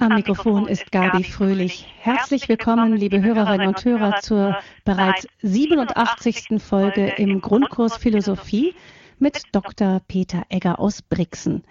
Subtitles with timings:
[0.00, 1.86] Am Mikrofon ist Gabi Fröhlich.
[1.98, 6.58] Herzlich willkommen, liebe Hörerinnen und Hörer, zur bereits 87.
[6.58, 8.74] Folge im Grundkurs Philosophie
[9.18, 10.00] mit Dr.
[10.08, 11.64] Peter Egger aus Brixen.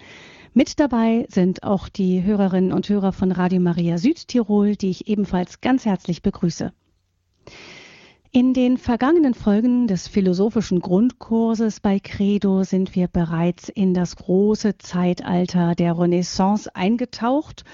[0.53, 5.59] Mit dabei sind auch die Hörerinnen und Hörer von Radio Maria Südtirol, die ich ebenfalls
[5.59, 6.71] ganz herzlich begrüße.
[8.31, 14.77] In den vergangenen Folgen des philosophischen Grundkurses bei Credo sind wir bereits in das große
[14.77, 17.65] Zeitalter der Renaissance eingetaucht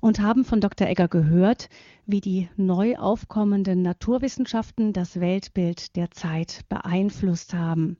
[0.00, 0.88] und haben von Dr.
[0.88, 1.68] Egger gehört,
[2.06, 7.96] wie die neu aufkommenden Naturwissenschaften das Weltbild der Zeit beeinflusst haben.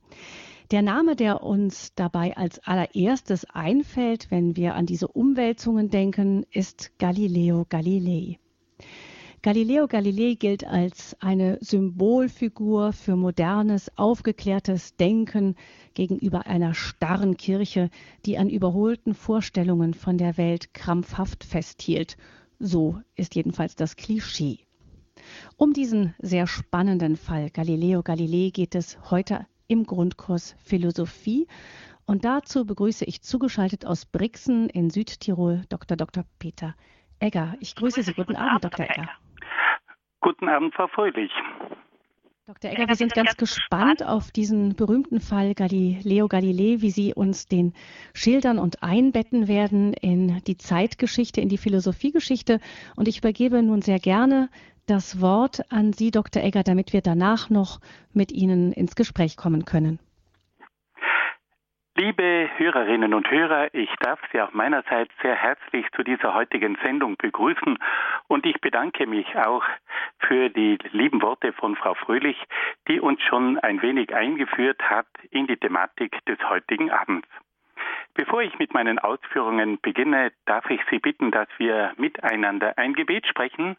[0.70, 6.98] Der Name, der uns dabei als allererstes einfällt, wenn wir an diese Umwälzungen denken, ist
[6.98, 8.38] Galileo Galilei.
[9.40, 15.54] Galileo Galilei gilt als eine Symbolfigur für modernes, aufgeklärtes Denken
[15.94, 17.88] gegenüber einer starren Kirche,
[18.26, 22.16] die an überholten Vorstellungen von der Welt krampfhaft festhielt.
[22.58, 24.58] So ist jedenfalls das Klischee.
[25.56, 31.46] Um diesen sehr spannenden Fall Galileo Galilei geht es heute im Grundkurs Philosophie.
[32.06, 35.96] Und dazu begrüße ich zugeschaltet aus Brixen in Südtirol Dr.
[35.96, 36.24] Dr.
[36.40, 36.74] Peter
[37.20, 37.54] Egger.
[37.60, 38.14] Ich grüße Sie.
[38.14, 38.84] Guten Abend, Dr.
[38.84, 39.08] Egger.
[40.20, 41.30] Guten Abend, Frau Fröhlich.
[42.46, 42.70] Dr.
[42.70, 47.74] Egger, wir sind ganz gespannt auf diesen berühmten Fall Galileo Galilei, wie Sie uns den
[48.14, 52.58] schildern und einbetten werden in die Zeitgeschichte, in die Philosophiegeschichte.
[52.96, 54.48] Und ich übergebe nun sehr gerne
[54.86, 56.42] das Wort an Sie, Dr.
[56.42, 57.80] Egger, damit wir danach noch
[58.14, 59.98] mit Ihnen ins Gespräch kommen können.
[62.00, 67.16] Liebe Hörerinnen und Hörer, ich darf Sie auch meinerseits sehr herzlich zu dieser heutigen Sendung
[67.16, 67.76] begrüßen
[68.28, 69.64] und ich bedanke mich auch
[70.20, 72.40] für die lieben Worte von Frau Fröhlich,
[72.86, 77.26] die uns schon ein wenig eingeführt hat in die Thematik des heutigen Abends.
[78.14, 83.26] Bevor ich mit meinen Ausführungen beginne, darf ich Sie bitten, dass wir miteinander ein Gebet
[83.26, 83.76] sprechen,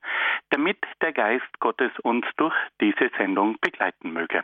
[0.49, 4.43] damit der Geist Gottes uns durch diese Sendung begleiten möge.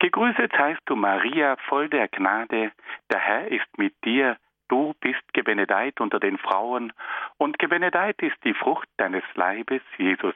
[0.00, 2.72] Gegrüßet seist du, Maria, voll der Gnade,
[3.10, 4.36] der Herr ist mit dir,
[4.68, 6.92] du bist gebenedeit unter den Frauen,
[7.36, 10.34] und gebenedeit ist die Frucht deines Leibes, Jesus.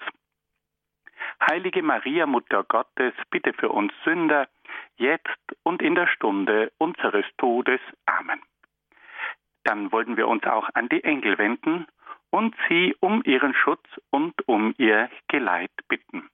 [1.48, 4.48] Heilige Maria, Mutter Gottes, bitte für uns Sünder,
[4.96, 7.80] jetzt und in der Stunde unseres Todes.
[8.06, 8.40] Amen.
[9.64, 11.86] Dann wollen wir uns auch an die Engel wenden
[12.30, 16.28] und sie um ihren Schutz und um ihr Geleit bitten.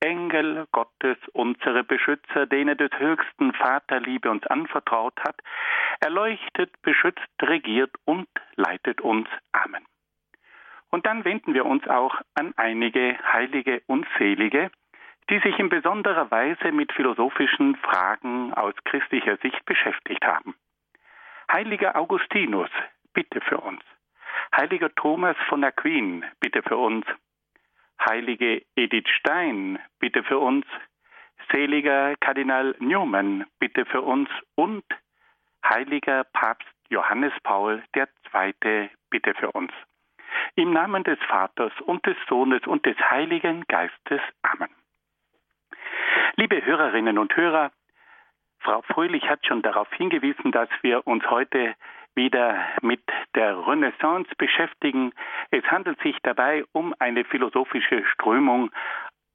[0.00, 5.36] Engel Gottes, unsere Beschützer, denen des höchsten Vaterliebe uns anvertraut hat,
[6.00, 9.28] erleuchtet, beschützt, regiert und leitet uns.
[9.52, 9.84] Amen.
[10.90, 14.70] Und dann wenden wir uns auch an einige Heilige und Selige,
[15.28, 20.54] die sich in besonderer Weise mit philosophischen Fragen aus christlicher Sicht beschäftigt haben.
[21.52, 22.70] Heiliger Augustinus,
[23.12, 23.82] bitte für uns.
[24.56, 27.06] Heiliger Thomas von Aquin, bitte für uns.
[28.04, 30.64] Heilige Edith Stein, bitte für uns.
[31.52, 34.28] Seliger Kardinal Newman, bitte für uns.
[34.54, 34.84] Und
[35.64, 39.72] Heiliger Papst Johannes Paul II, bitte für uns.
[40.56, 44.20] Im Namen des Vaters und des Sohnes und des Heiligen Geistes.
[44.42, 44.70] Amen.
[46.36, 47.70] Liebe Hörerinnen und Hörer,
[48.60, 51.74] Frau Fröhlich hat schon darauf hingewiesen, dass wir uns heute
[52.14, 53.02] wieder mit
[53.34, 55.12] der Renaissance beschäftigen.
[55.50, 58.70] Es handelt sich dabei um eine philosophische Strömung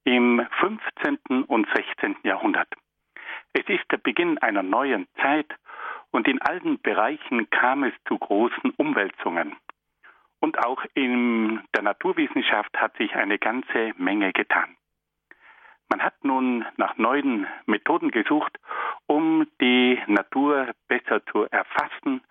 [0.04, 1.44] im 15.
[1.44, 2.18] und 16.
[2.24, 2.68] Jahrhundert.
[3.54, 5.48] Es ist der Beginn einer neuen Zeit
[6.12, 9.56] und in allen Bereichen kam es zu großen Umwälzungen.
[10.40, 14.76] Und auch in der Naturwissenschaft hat sich eine ganze Menge getan.
[15.96, 18.60] Man hat nun nach neuen Methoden gesucht,
[19.08, 22.22] um die Natur besser zu erfassen,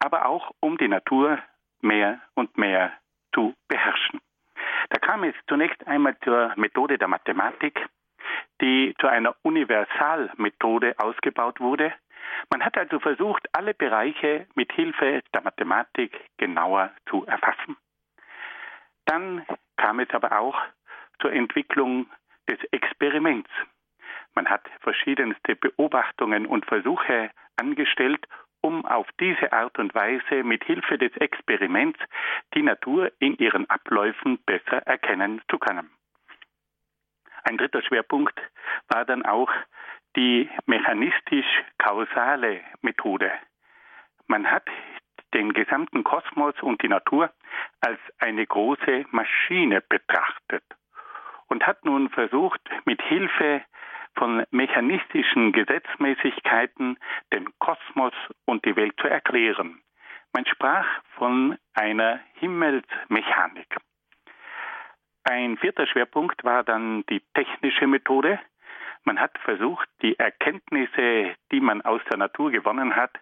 [0.00, 1.38] aber auch um die Natur
[1.82, 2.92] mehr und mehr
[3.32, 4.20] zu beherrschen.
[4.90, 7.86] Da kam es zunächst einmal zur Methode der Mathematik,
[8.60, 11.92] die zu einer Universalmethode ausgebaut wurde.
[12.50, 17.76] Man hat also versucht, alle Bereiche mit Hilfe der Mathematik genauer zu erfassen.
[19.04, 19.46] Dann
[19.76, 20.60] kam es aber auch
[21.20, 22.08] zur Entwicklung
[22.48, 23.50] des Experiments.
[24.34, 28.26] Man hat verschiedenste Beobachtungen und Versuche angestellt,
[28.60, 31.98] um auf diese Art und Weise mit Hilfe des Experiments
[32.54, 35.90] die Natur in ihren Abläufen besser erkennen zu können.
[37.44, 38.40] Ein dritter Schwerpunkt
[38.88, 39.50] war dann auch
[40.16, 43.32] die mechanistisch-kausale Methode.
[44.26, 44.66] Man hat
[45.34, 47.32] den gesamten Kosmos und die Natur
[47.80, 50.62] als eine große Maschine betrachtet
[51.48, 53.62] und hat nun versucht, mit Hilfe
[54.14, 56.98] von mechanistischen Gesetzmäßigkeiten
[57.32, 58.12] den Kosmos
[58.44, 59.80] und die Welt zu erklären.
[60.32, 60.86] Man sprach
[61.16, 63.76] von einer Himmelsmechanik.
[65.24, 68.40] Ein vierter Schwerpunkt war dann die technische Methode.
[69.04, 73.12] Man hat versucht, die Erkenntnisse, die man aus der Natur gewonnen hat,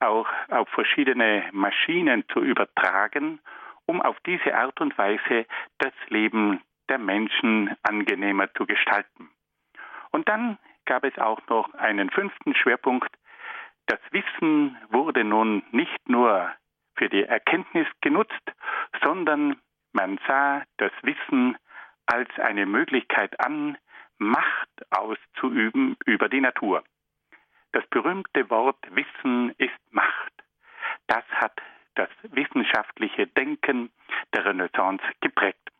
[0.00, 3.40] auch auf verschiedene Maschinen zu übertragen,
[3.86, 5.46] um auf diese Art und Weise
[5.78, 9.30] das Leben der Menschen angenehmer zu gestalten.
[10.10, 13.10] Und dann gab es auch noch einen fünften Schwerpunkt.
[13.86, 16.52] Das Wissen wurde nun nicht nur
[16.96, 18.52] für die Erkenntnis genutzt,
[19.02, 19.60] sondern
[19.92, 21.56] man sah das Wissen
[22.06, 23.78] als eine Möglichkeit an,
[24.20, 26.82] Macht auszuüben über die Natur.
[27.70, 30.32] Das berühmte Wort Wissen ist Macht.
[31.06, 31.60] Das hat
[31.94, 33.90] das wissenschaftliche Denken
[34.34, 35.70] der Renaissance geprägt.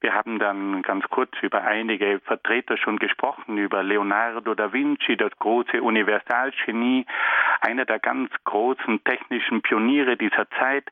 [0.00, 5.30] Wir haben dann ganz kurz über einige Vertreter schon gesprochen, über Leonardo da Vinci, das
[5.38, 7.04] große Universalgenie,
[7.60, 10.90] einer der ganz großen technischen Pioniere dieser Zeit.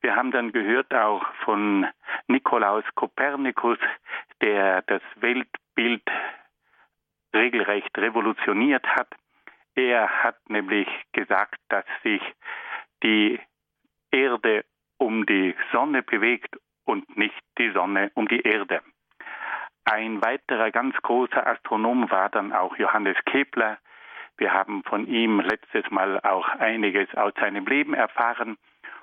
[0.00, 1.86] Wir haben dann gehört auch von
[2.28, 3.78] Nikolaus Kopernikus,
[4.40, 6.04] der das Weltbild
[7.34, 9.08] regelrecht revolutioniert hat.
[9.74, 12.22] Er hat nämlich gesagt, dass sich
[13.02, 13.40] die
[14.12, 14.64] Erde
[14.96, 16.56] um die Sonne bewegt
[16.88, 18.80] und nicht die Sonne um die Erde.
[19.84, 23.78] Ein weiterer ganz großer Astronom war dann auch Johannes Kepler.
[24.38, 28.56] Wir haben von ihm letztes Mal auch einiges aus seinem Leben erfahren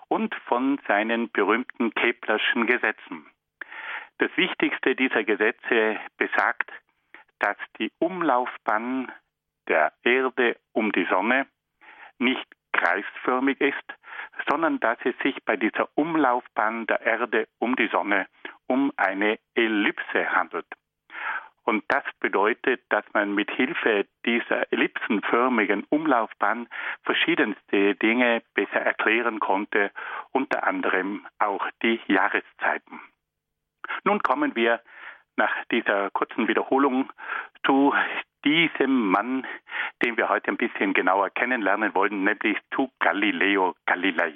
[0.08, 3.28] und von seinen berühmten Keplerschen Gesetzen.
[4.18, 6.72] Das wichtigste dieser Gesetze besagt,
[7.40, 9.12] dass die Umlaufbahn
[9.68, 11.46] der Erde um die Sonne
[12.18, 13.94] nicht kreisförmig ist,
[14.50, 18.28] sondern dass es sich bei dieser Umlaufbahn der Erde um die Sonne
[18.68, 20.66] um eine Ellipse handelt.
[21.66, 26.68] Und das bedeutet, dass man mit Hilfe dieser ellipsenförmigen Umlaufbahn
[27.04, 29.92] verschiedenste Dinge besser erklären konnte,
[30.32, 33.02] unter anderem auch die Jahreszeiten.
[34.04, 34.82] Nun kommen wir
[35.38, 37.12] nach dieser kurzen Wiederholung
[37.66, 37.92] zu
[38.44, 39.48] diesem Mann,
[40.04, 44.34] den wir heute ein bisschen genauer kennenlernen wollen, nämlich zu Galileo Galilei.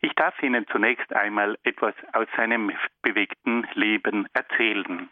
[0.00, 2.72] Ich darf Ihnen zunächst einmal etwas aus seinem
[3.02, 5.10] bewegten Leben erzählen.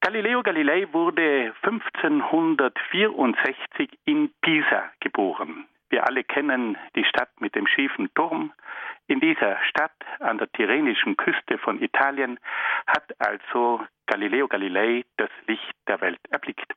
[0.00, 5.66] Galileo Galilei wurde 1564 in Pisa geboren.
[5.90, 8.54] Wir alle kennen die Stadt mit dem schiefen Turm.
[9.10, 9.90] In dieser Stadt
[10.20, 12.38] an der Tyrrhenischen Küste von Italien
[12.86, 16.72] hat also Galileo Galilei das Licht der Welt erblickt.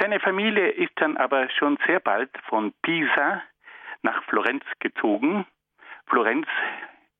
[0.00, 3.40] Seine Familie ist dann aber schon sehr bald von Pisa
[4.02, 5.46] nach Florenz gezogen.
[6.08, 6.48] Florenz,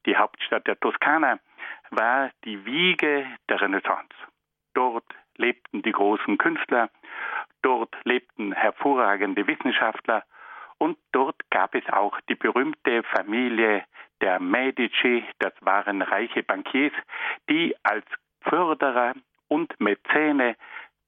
[0.05, 1.38] die Hauptstadt der Toskana,
[1.91, 4.17] war die Wiege der Renaissance.
[4.75, 5.06] Dort
[5.37, 6.91] lebten die großen Künstler,
[7.62, 10.25] dort lebten hervorragende Wissenschaftler
[10.79, 13.85] und dort gab es auch die berühmte Familie
[14.20, 16.93] der Medici, das waren reiche Bankiers,
[17.49, 18.05] die als
[18.43, 19.15] Förderer
[19.49, 20.56] und Mäzene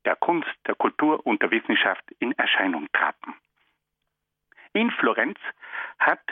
[0.04, 3.34] der Kunst, der Kultur und der Wissenschaft in Erscheinung traten.
[4.72, 5.38] In Florenz
[5.98, 6.22] hat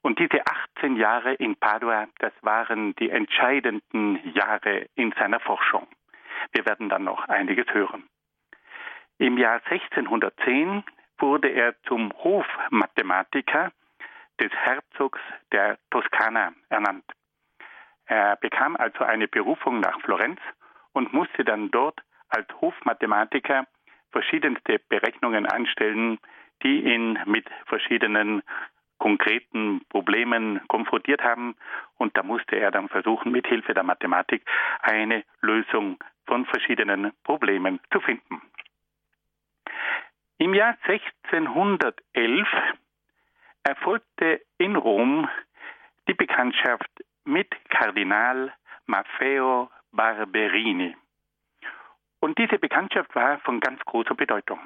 [0.00, 0.40] Und diese
[0.78, 5.86] 18 Jahre in Padua, das waren die entscheidenden Jahre in seiner Forschung.
[6.52, 8.08] Wir werden dann noch einiges hören.
[9.18, 10.84] Im Jahr 1610
[11.18, 13.72] wurde er zum Hofmathematiker
[14.40, 15.20] des Herzogs
[15.52, 17.04] der Toskana ernannt.
[18.06, 20.40] Er bekam also eine Berufung nach Florenz
[20.92, 23.66] und musste dann dort als Hofmathematiker
[24.10, 26.18] verschiedenste Berechnungen anstellen,
[26.62, 28.42] die ihn mit verschiedenen
[28.98, 31.56] konkreten Problemen konfrontiert haben.
[31.96, 34.44] Und da musste er dann versuchen, mit Hilfe der Mathematik
[34.80, 38.40] eine Lösung von verschiedenen Problemen zu finden.
[40.38, 42.48] Im Jahr 1611
[43.64, 45.28] erfolgte in Rom
[46.08, 46.90] die Bekanntschaft
[47.24, 48.52] mit Kardinal
[48.86, 50.96] Maffeo Barberini.
[52.20, 54.60] Und diese Bekanntschaft war von ganz großer Bedeutung,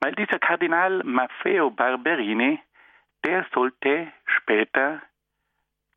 [0.00, 2.60] weil dieser Kardinal Maffeo Barberini,
[3.24, 5.02] der sollte später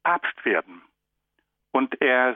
[0.04, 0.82] Papst werden.
[1.72, 2.36] Und er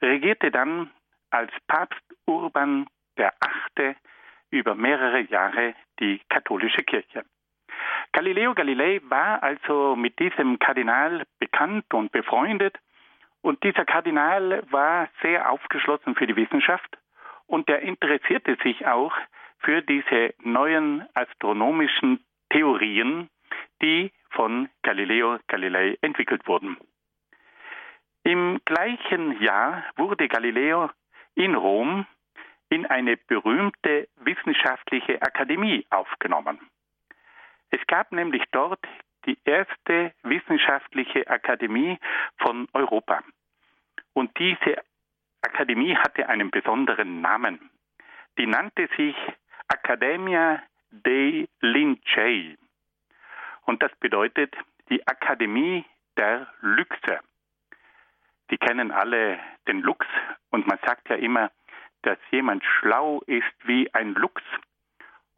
[0.00, 0.90] regierte dann
[1.30, 2.86] als Papst Urban
[3.16, 3.96] VIII.
[4.50, 7.24] über mehrere Jahre die katholische Kirche.
[8.12, 12.76] Galileo Galilei war also mit diesem Kardinal bekannt und befreundet
[13.42, 16.98] und dieser Kardinal war sehr aufgeschlossen für die Wissenschaft
[17.46, 19.12] und er interessierte sich auch
[19.58, 23.28] für diese neuen astronomischen Theorien,
[23.82, 26.76] die von Galileo Galilei entwickelt wurden.
[28.22, 30.90] Im gleichen Jahr wurde Galileo
[31.34, 32.06] in Rom
[32.68, 36.60] in eine berühmte wissenschaftliche Akademie aufgenommen.
[37.70, 38.80] Es gab nämlich dort
[39.26, 41.98] die erste wissenschaftliche Akademie
[42.38, 43.22] von Europa.
[44.12, 44.82] Und diese
[45.42, 47.70] Akademie hatte einen besonderen Namen.
[48.38, 49.16] Die nannte sich
[49.68, 52.56] Academia dei Lincei.
[53.66, 54.54] Und das bedeutet
[54.88, 55.84] die Akademie
[56.16, 57.20] der Luchse.
[58.50, 60.06] Die kennen alle den Luchs
[60.50, 61.50] und man sagt ja immer,
[62.02, 64.42] dass jemand schlau ist wie ein Luchs.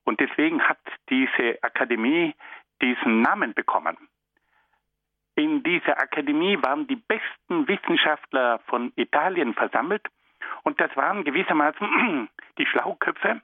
[0.04, 2.34] Und deswegen hat diese Akademie
[2.82, 3.96] diesen Namen bekommen.
[5.34, 10.06] In dieser Akademie waren die besten Wissenschaftler von Italien versammelt
[10.62, 13.40] und das waren gewissermaßen die Schlauköpfe,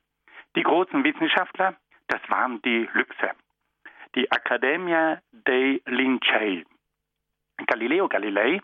[0.55, 1.77] die großen Wissenschaftler,
[2.09, 3.31] das waren die Luchse.
[4.15, 6.65] Die Accademia dei Lincei.
[7.67, 8.61] Galileo Galilei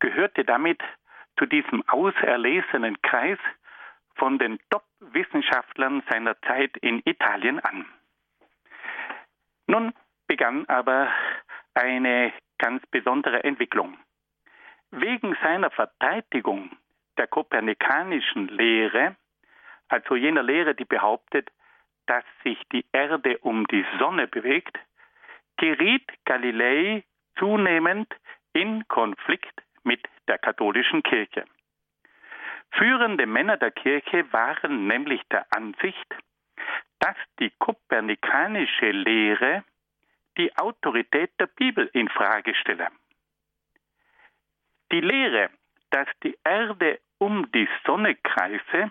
[0.00, 0.80] gehörte damit
[1.38, 3.38] zu diesem auserlesenen Kreis
[4.16, 7.86] von den Top-Wissenschaftlern seiner Zeit in Italien an.
[9.68, 9.92] Nun
[10.26, 11.12] begann aber
[11.74, 13.98] eine ganz besondere Entwicklung.
[14.90, 16.70] Wegen seiner Verteidigung
[17.18, 19.14] der kopernikanischen Lehre,
[19.88, 21.50] also jener Lehre, die behauptet,
[22.06, 24.78] dass sich die Erde um die Sonne bewegt,
[25.58, 27.04] geriet Galilei
[27.38, 28.12] zunehmend
[28.54, 31.44] in Konflikt mit der katholischen Kirche.
[32.70, 36.14] Führende Männer der Kirche waren nämlich der Ansicht,
[37.00, 39.64] dass die kopernikanische Lehre
[40.36, 42.88] die Autorität der Bibel in Frage stelle.
[44.92, 45.50] Die Lehre,
[45.90, 48.90] dass die Erde um die Sonne kreise,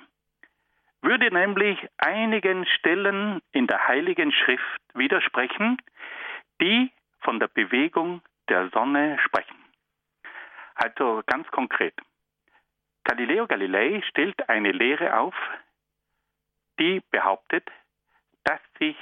[1.01, 5.77] würde nämlich einigen Stellen in der Heiligen Schrift widersprechen,
[6.61, 9.55] die von der Bewegung der Sonne sprechen.
[10.75, 11.93] Also ganz konkret.
[13.03, 15.35] Galileo Galilei stellt eine Lehre auf,
[16.79, 17.69] die behauptet,
[18.47, 18.95] dass sich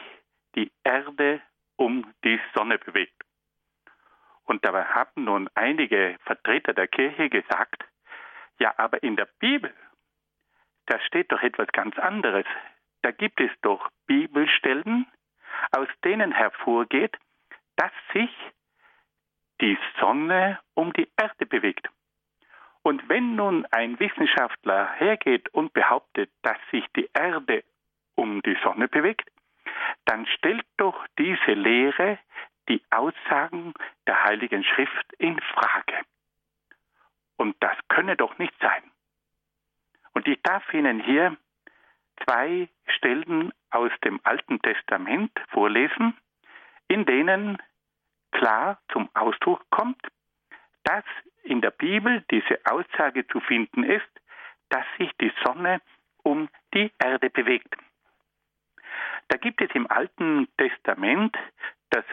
[0.56, 1.40] die Erde
[1.76, 3.22] um die Sonne bewegt.
[4.46, 7.84] Und dabei haben nun einige Vertreter der Kirche gesagt,
[8.60, 9.72] ja, aber in der Bibel,
[10.88, 12.46] da steht doch etwas ganz anderes.
[13.04, 15.06] Da gibt es doch Bibelstellen,
[15.72, 17.16] aus denen hervorgeht,
[17.76, 18.32] dass sich
[19.62, 21.88] die Sonne um die Erde bewegt.
[22.82, 27.64] Und wenn nun ein Wissenschaftler hergeht und behauptet, dass sich die Erde
[28.16, 29.30] um die Sonne bewegt,
[30.06, 32.20] dann stellt doch diese Lehre
[32.70, 33.74] die Aussagen
[34.08, 36.02] der Heiligen Schrift in Frage.
[37.38, 38.84] Und das könne doch nicht sein.
[40.14, 41.36] Und ich darf Ihnen hier
[42.24, 46.18] zwei Stellen aus dem Alten Testament vorlesen,
[46.88, 47.62] in denen
[48.32, 50.02] klar zum Ausdruck kommt,
[50.84, 51.04] dass
[51.44, 54.10] in der Bibel diese Aussage zu finden ist,
[54.70, 55.82] dass sich die Sonne
[56.24, 57.76] um die Erde bewegt.
[59.28, 61.36] Da gibt es im Alten Testament
[61.90, 62.06] das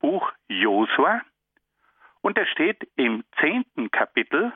[0.00, 1.22] Buch Josua
[2.20, 4.52] und da steht im zehnten Kapitel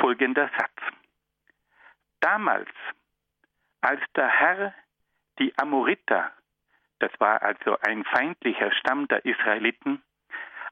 [0.00, 0.94] folgender Satz.
[2.20, 2.68] Damals,
[3.80, 4.74] als der Herr
[5.38, 6.32] die Amoriter,
[6.98, 10.02] das war also ein feindlicher Stamm der Israeliten,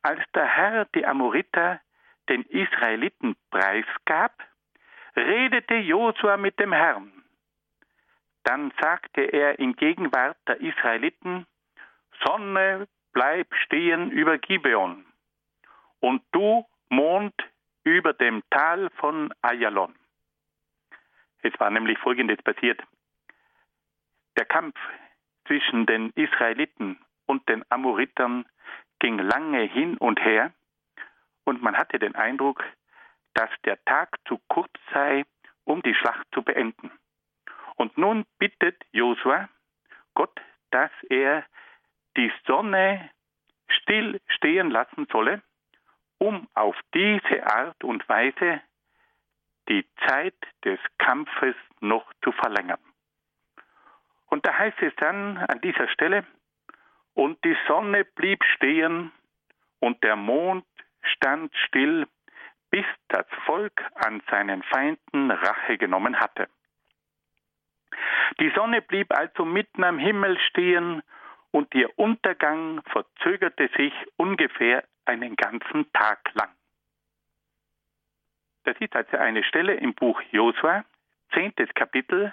[0.03, 1.81] als der Herr die Amoriter
[2.29, 4.33] den Israeliten preisgab,
[5.17, 7.16] redete Josua mit dem Herrn.
[8.47, 11.49] Dann sagte er in Gegenwart der Israeliten,
[12.25, 15.05] Sonne, bleib stehen über Gibeon
[15.99, 17.35] und du, Mond,
[17.83, 19.97] über dem Tal von Ayalon.
[21.43, 22.81] Es war nämlich Folgendes passiert.
[24.39, 24.79] Der Kampf
[25.49, 28.47] zwischen den Israeliten und den Amoritern
[29.01, 30.53] ging lange hin und her
[31.43, 32.63] und man hatte den Eindruck,
[33.35, 35.25] dass der Tag zu kurz sei,
[35.65, 36.93] um die Schlacht zu beenden.
[37.77, 39.49] Und nun bittet Josua
[40.15, 40.41] Gott,
[40.71, 41.45] dass er
[42.17, 43.11] die Sonne
[43.69, 45.43] still stehen lassen solle,
[46.19, 48.63] um auf diese Art und Weise
[49.69, 52.81] die Zeit des Kampfes noch zu verlängern.
[54.27, 56.25] Und da heißt es dann an dieser Stelle,
[57.15, 59.11] und die Sonne blieb stehen
[59.81, 60.67] und der Mond
[61.03, 62.07] stand still,
[62.71, 66.49] bis das Volk an seinen Feinden Rache genommen hatte.
[68.41, 71.03] Die Sonne blieb also mitten am Himmel stehen
[71.51, 76.51] und ihr Untergang verzögerte sich ungefähr einen ganzen Tag lang.
[78.65, 80.85] Das ist also eine Stelle im Buch Josua,
[81.35, 81.55] 10.
[81.75, 82.33] Kapitel,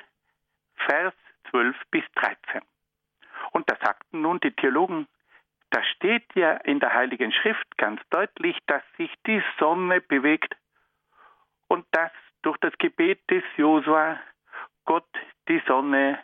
[0.75, 1.13] Vers
[1.51, 2.61] 12 bis 13.
[3.51, 5.07] Und da sagten nun die Theologen,
[5.69, 10.55] da steht ja in der Heiligen Schrift ganz deutlich, dass sich die Sonne bewegt
[11.67, 14.19] und dass durch das Gebet des Josua
[14.85, 15.07] Gott
[15.47, 16.19] die Sonne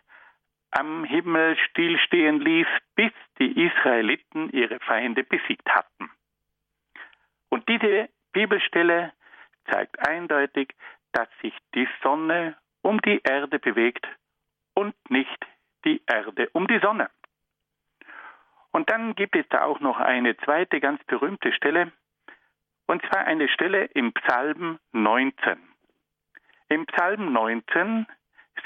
[0.71, 6.09] am Himmel stillstehen ließ, bis die Israeliten ihre Feinde besiegt hatten.
[7.49, 9.13] Und diese Bibelstelle
[9.71, 10.75] zeigt eindeutig,
[11.11, 14.07] dass sich die Sonne um die Erde bewegt
[14.75, 15.45] und nicht
[15.85, 17.09] die Erde um die Sonne.
[18.71, 21.91] Und dann gibt es da auch noch eine zweite ganz berühmte Stelle,
[22.85, 25.57] und zwar eine Stelle im Psalm 19.
[26.69, 28.05] Im Psalm 19,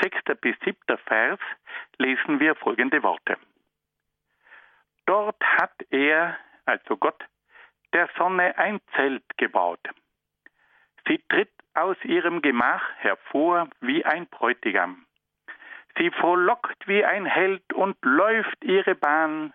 [0.01, 0.39] 6.
[0.41, 0.77] bis 7.
[1.05, 1.39] Vers,
[1.97, 3.37] lesen wir folgende Worte.
[5.05, 7.23] Dort hat er, also Gott,
[7.93, 9.81] der Sonne ein Zelt gebaut.
[11.07, 15.05] Sie tritt aus ihrem Gemach hervor wie ein Bräutigam.
[15.97, 19.53] Sie frohlockt wie ein Held und läuft ihre Bahn.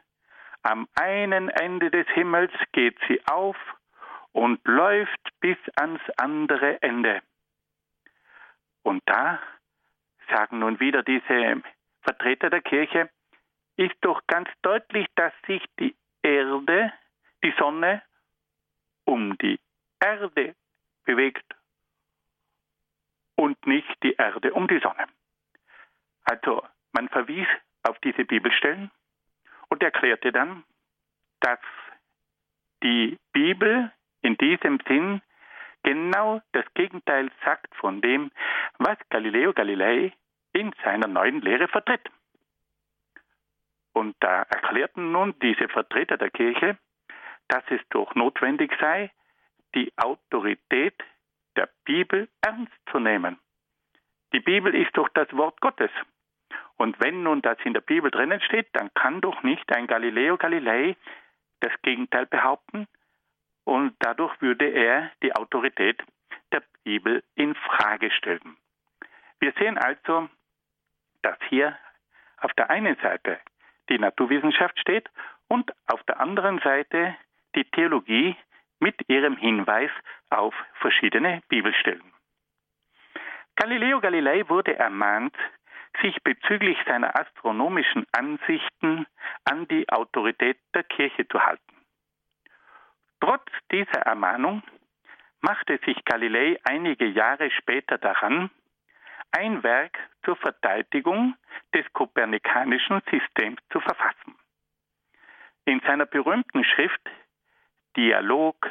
[0.63, 3.57] Am einen Ende des Himmels geht sie auf
[4.33, 7.23] und läuft bis ans andere Ende.
[8.83, 9.41] Und da
[10.29, 11.63] sagen nun wieder diese
[12.03, 13.11] Vertreter der Kirche,
[13.77, 16.93] ist doch ganz deutlich, dass sich die Erde,
[17.45, 18.03] die Sonne,
[19.05, 19.59] um die
[20.01, 20.55] Erde
[21.05, 21.45] bewegt
[23.37, 25.07] und nicht die Erde um die Sonne.
[26.25, 27.47] Also man verwies
[27.85, 28.91] auf diese Bibelstellen
[29.69, 30.65] und erklärte dann,
[31.41, 31.61] dass
[32.83, 35.23] die Bibel in diesem Sinn
[35.89, 38.31] genau das Gegenteil sagt von dem,
[38.79, 40.13] was Galileo Galilei
[40.53, 42.07] in seiner neuen Lehre vertritt.
[43.95, 46.77] Und da erklärten nun diese Vertreter der Kirche,
[47.49, 49.11] dass es doch notwendig sei,
[49.75, 50.95] die Autorität
[51.57, 53.39] der Bibel ernst zu nehmen.
[54.35, 55.91] Die Bibel ist doch das Wort Gottes.
[56.77, 60.37] Und wenn nun das in der Bibel drinnen steht, dann kann doch nicht ein Galileo
[60.37, 60.97] Galilei
[61.61, 62.87] das Gegenteil behaupten
[63.69, 66.03] und dadurch würde er die Autorität
[66.53, 68.57] der Bibel in Frage stellen.
[69.41, 70.31] Wir sehen also,
[71.21, 71.77] dass hier
[72.39, 73.39] auf der einen Seite
[73.91, 75.11] die Naturwissenschaft steht
[75.49, 77.15] und auf der anderen Seite
[77.55, 78.37] die Theologie
[78.81, 79.91] mit ihrem Hinweis
[80.31, 82.15] auf verschiedene Bibelstellen.
[83.57, 85.37] Galileo Galilei wurde ermahnt,
[86.01, 89.07] sich bezüglich seiner astronomischen Ansichten
[89.45, 91.78] an die Autorität der Kirche zu halten.
[93.21, 94.63] Trotz dieser Ermahnung
[95.41, 98.51] machte sich Galilei einige Jahre später daran,
[99.33, 101.37] ein Werk zur Verteidigung
[101.75, 104.37] des kopernikanischen Systems zu verfassen.
[105.65, 107.11] In seiner berühmten Schrift
[107.97, 108.71] Dialog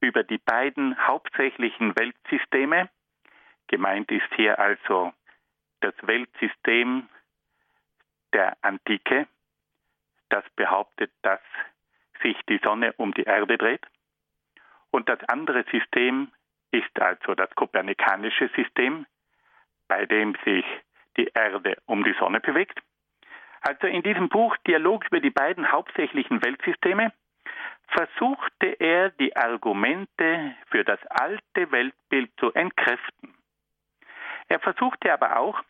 [0.00, 2.88] über die beiden hauptsächlichen Weltsysteme,
[3.66, 5.12] gemeint ist hier also
[5.80, 7.08] das Weltsystem
[8.32, 9.26] der Antike,
[10.28, 11.40] das behauptet, dass
[12.22, 13.86] sich die Sonne um die Erde dreht.
[14.90, 16.32] Und das andere System
[16.70, 19.06] ist also das kopernikanische System,
[19.86, 20.64] bei dem sich
[21.16, 22.80] die Erde um die Sonne bewegt.
[23.60, 27.12] Also in diesem Buch Dialog über die beiden hauptsächlichen Weltsysteme
[27.88, 33.34] versuchte er die Argumente für das alte Weltbild zu entkräften.
[34.48, 35.60] Er versuchte aber auch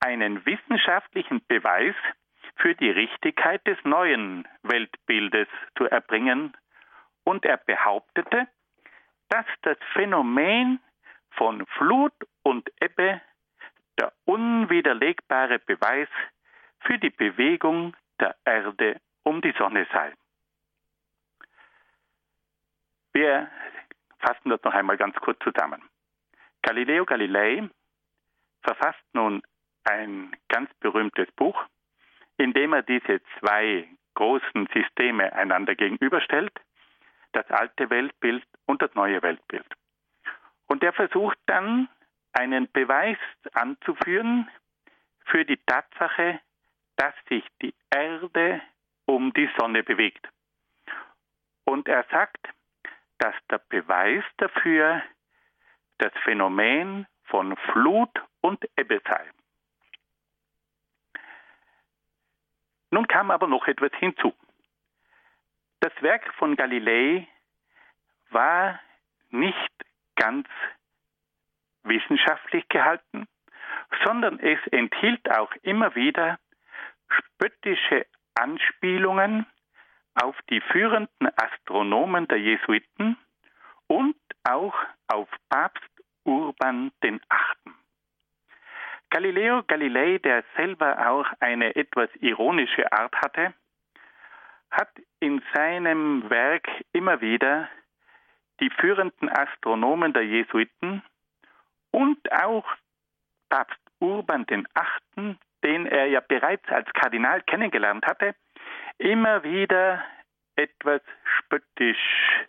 [0.00, 1.94] einen wissenschaftlichen Beweis
[2.56, 6.56] für die Richtigkeit des neuen Weltbildes zu erbringen
[7.24, 8.48] und er behauptete,
[9.28, 10.80] dass das Phänomen
[11.32, 12.12] von Flut
[12.42, 13.20] und Ebbe
[13.98, 16.08] der unwiderlegbare Beweis
[16.80, 20.12] für die Bewegung der Erde um die Sonne sei.
[23.12, 23.50] Wir
[24.18, 25.82] fassen das noch einmal ganz kurz zusammen.
[26.62, 27.68] Galileo Galilei
[28.62, 29.42] verfasst nun
[29.84, 31.64] ein ganz berühmtes Buch,
[32.42, 36.52] indem er diese zwei großen Systeme einander gegenüberstellt,
[37.32, 39.66] das alte Weltbild und das neue Weltbild.
[40.66, 41.88] Und er versucht dann
[42.32, 43.18] einen Beweis
[43.52, 44.50] anzuführen
[45.26, 46.40] für die Tatsache,
[46.96, 48.60] dass sich die Erde
[49.06, 50.28] um die Sonne bewegt.
[51.64, 52.48] Und er sagt,
[53.18, 55.02] dass der Beweis dafür
[55.98, 59.30] das Phänomen von Flut und Ebbe sei.
[62.92, 64.34] Nun kam aber noch etwas hinzu.
[65.80, 67.26] Das Werk von Galilei
[68.28, 68.78] war
[69.30, 69.72] nicht
[70.14, 70.46] ganz
[71.84, 73.26] wissenschaftlich gehalten,
[74.04, 76.38] sondern es enthielt auch immer wieder
[77.08, 79.46] spöttische Anspielungen
[80.14, 83.16] auf die führenden Astronomen der Jesuiten
[83.86, 84.74] und auch
[85.08, 85.90] auf Papst
[86.24, 87.20] Urban VIII.
[89.12, 93.52] Galileo Galilei, der selber auch eine etwas ironische Art hatte,
[94.70, 94.88] hat
[95.20, 97.68] in seinem Werk immer wieder
[98.60, 101.02] die führenden Astronomen der Jesuiten
[101.90, 102.64] und auch
[103.50, 108.34] Papst Urban VIII., den er ja bereits als Kardinal kennengelernt hatte,
[108.96, 110.02] immer wieder
[110.56, 111.02] etwas
[111.36, 112.46] spöttisch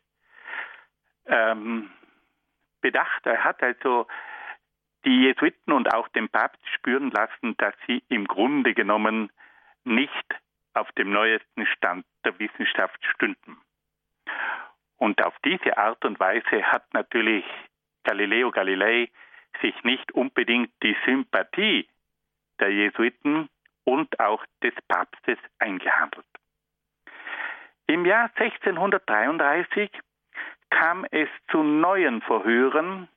[1.26, 1.92] ähm,
[2.80, 3.26] bedacht.
[3.26, 4.08] Er hat also
[5.06, 9.32] die Jesuiten und auch den Papst spüren lassen, dass sie im Grunde genommen
[9.84, 10.36] nicht
[10.74, 13.58] auf dem neuesten Stand der Wissenschaft stünden.
[14.98, 17.46] Und auf diese Art und Weise hat natürlich
[18.04, 19.10] Galileo Galilei
[19.62, 21.88] sich nicht unbedingt die Sympathie
[22.60, 23.50] der Jesuiten
[23.84, 26.26] und auch des Papstes eingehandelt.
[27.88, 29.92] Im Jahr 1633
[30.70, 33.10] kam es zu neuen Verhören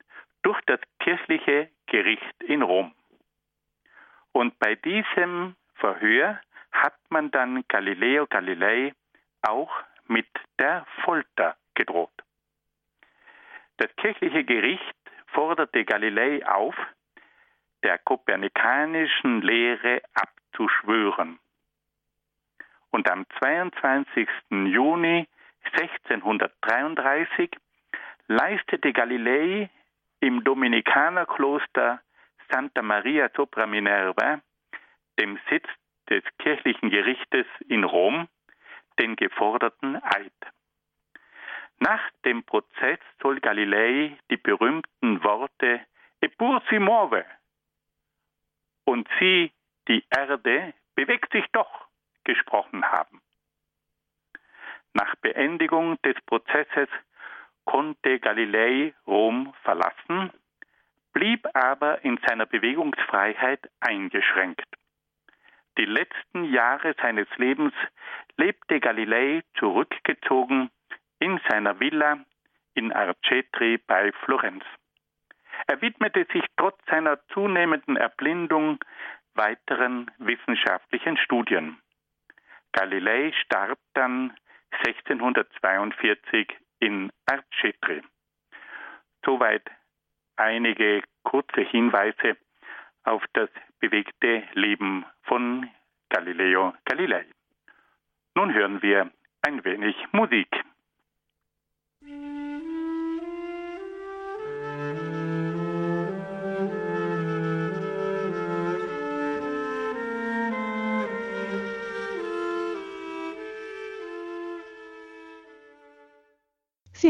[0.43, 2.93] durch das kirchliche Gericht in Rom.
[4.33, 6.41] Und bei diesem Verhör
[6.73, 8.93] hat man dann Galileo Galilei
[9.43, 9.73] auch
[10.07, 12.13] mit der Folter gedroht.
[13.79, 14.95] Das kirchliche Gericht
[15.29, 16.75] forderte Galilei auf,
[17.83, 21.39] der kopernikanischen Lehre abzuschwören.
[22.91, 24.29] Und am 22.
[24.51, 25.29] Juni
[25.73, 27.51] 1633
[28.29, 29.71] leistete Galilei
[30.21, 32.01] im Dominikanerkloster
[32.51, 34.41] Santa Maria sopra Minerva,
[35.19, 35.69] dem Sitz
[36.09, 38.29] des kirchlichen Gerichtes in Rom,
[38.99, 40.33] den geforderten Eid.
[41.79, 45.81] Nach dem Prozess soll Galilei die berühmten Worte
[46.21, 47.25] Epur si muove
[48.85, 49.53] und sie,
[49.89, 51.87] die Erde, bewegt sich doch
[52.25, 53.21] gesprochen haben.
[54.95, 56.89] Nach Beendigung des Prozesses
[57.67, 60.31] konnte Galilei Rom verlassen,
[61.13, 64.67] blieb aber in seiner Bewegungsfreiheit eingeschränkt.
[65.79, 67.75] Die letzten Jahre seines Lebens
[68.39, 70.71] lebte Galilei zurückgezogen
[71.19, 72.19] in seiner Villa
[72.75, 74.65] in Arcetri bei Florenz.
[75.67, 78.79] Er widmete sich trotz seiner zunehmenden Erblindung
[79.35, 81.79] weiteren wissenschaftlichen Studien.
[82.73, 84.37] Galilei starb dann
[84.87, 86.49] 1642
[86.81, 88.03] in Arcetri.
[89.25, 89.63] Soweit
[90.37, 92.37] einige kurze Hinweise
[93.05, 95.69] auf das bewegte Leben von
[96.11, 97.27] Galileo Galilei.
[98.35, 99.11] Nun hören wir
[99.43, 100.49] ein wenig Musik.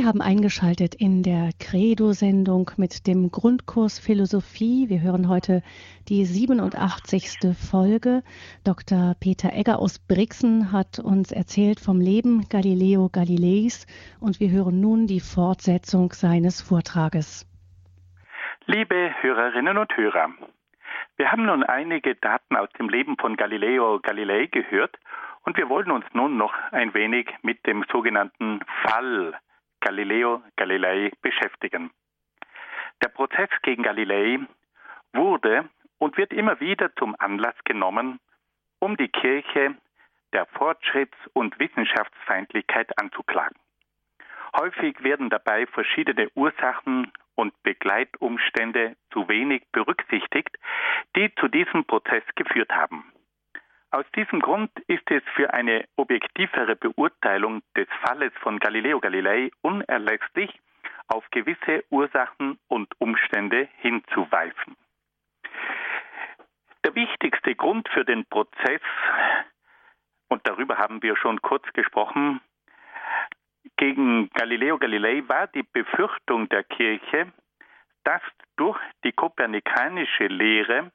[0.06, 4.88] Haben eingeschaltet in der Credo-Sendung mit dem Grundkurs Philosophie.
[4.88, 5.62] Wir hören heute
[6.08, 7.56] die 87.
[7.56, 8.22] Folge.
[8.64, 9.16] Dr.
[9.20, 13.88] Peter Egger aus Brixen hat uns erzählt vom Leben Galileo Galileis
[14.20, 17.44] und wir hören nun die Fortsetzung seines Vortrages.
[18.66, 20.30] Liebe Hörerinnen und Hörer,
[21.16, 24.96] wir haben nun einige Daten aus dem Leben von Galileo Galilei gehört
[25.42, 29.34] und wir wollen uns nun noch ein wenig mit dem sogenannten Fall
[29.87, 31.92] Galileo Galilei beschäftigen.
[33.05, 34.40] Der Prozess gegen Galilei
[35.12, 35.68] wurde
[35.99, 38.18] und wird immer wieder zum Anlass genommen,
[38.81, 39.77] um die Kirche
[40.33, 43.57] der Fortschritts- und Wissenschaftsfeindlichkeit anzuklagen.
[44.57, 50.59] Häufig werden dabei verschiedene Ursachen und Begleitumstände zu wenig berücksichtigt,
[51.14, 53.05] die zu diesem Prozess geführt haben.
[53.90, 60.61] Aus diesem Grund ist es für eine objektivere Beurteilung des Falles von Galileo Galilei unerlässlich,
[61.09, 64.77] auf gewisse Ursachen und Umstände hinzuweisen.
[66.85, 68.81] Der wichtigste Grund für den Prozess,
[70.29, 72.40] und darüber haben wir schon kurz gesprochen,
[73.77, 77.33] gegen Galileo Galilei war die Befürchtung der Kirche,
[78.05, 78.22] dass
[78.57, 80.90] durch die kopernikanische Lehre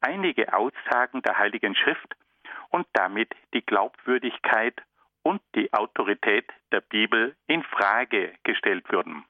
[0.00, 2.14] einige Aussagen der Heiligen Schrift
[2.74, 4.74] und damit die Glaubwürdigkeit
[5.22, 9.24] und die Autorität der Bibel in Frage gestellt würden.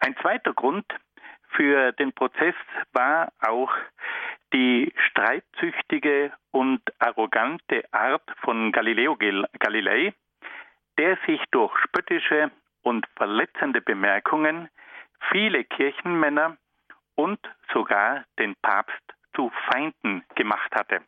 [0.00, 0.84] Ein zweiter Grund
[1.48, 2.54] für den Prozess
[2.92, 3.72] war auch
[4.52, 9.16] die streitsüchtige und arrogante Art von Galileo
[9.58, 10.12] Galilei,
[10.98, 12.50] der sich durch spöttische
[12.82, 14.68] und verletzende Bemerkungen
[15.30, 16.58] viele Kirchenmänner
[17.14, 17.40] und
[17.72, 21.00] sogar den Papst zu Feinden gemacht hatte.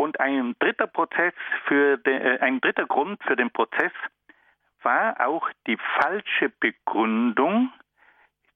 [0.00, 1.34] Und ein dritter Prozess
[1.66, 3.92] für de, äh, ein dritter Grund für den Prozess
[4.82, 7.70] war auch die falsche Begründung,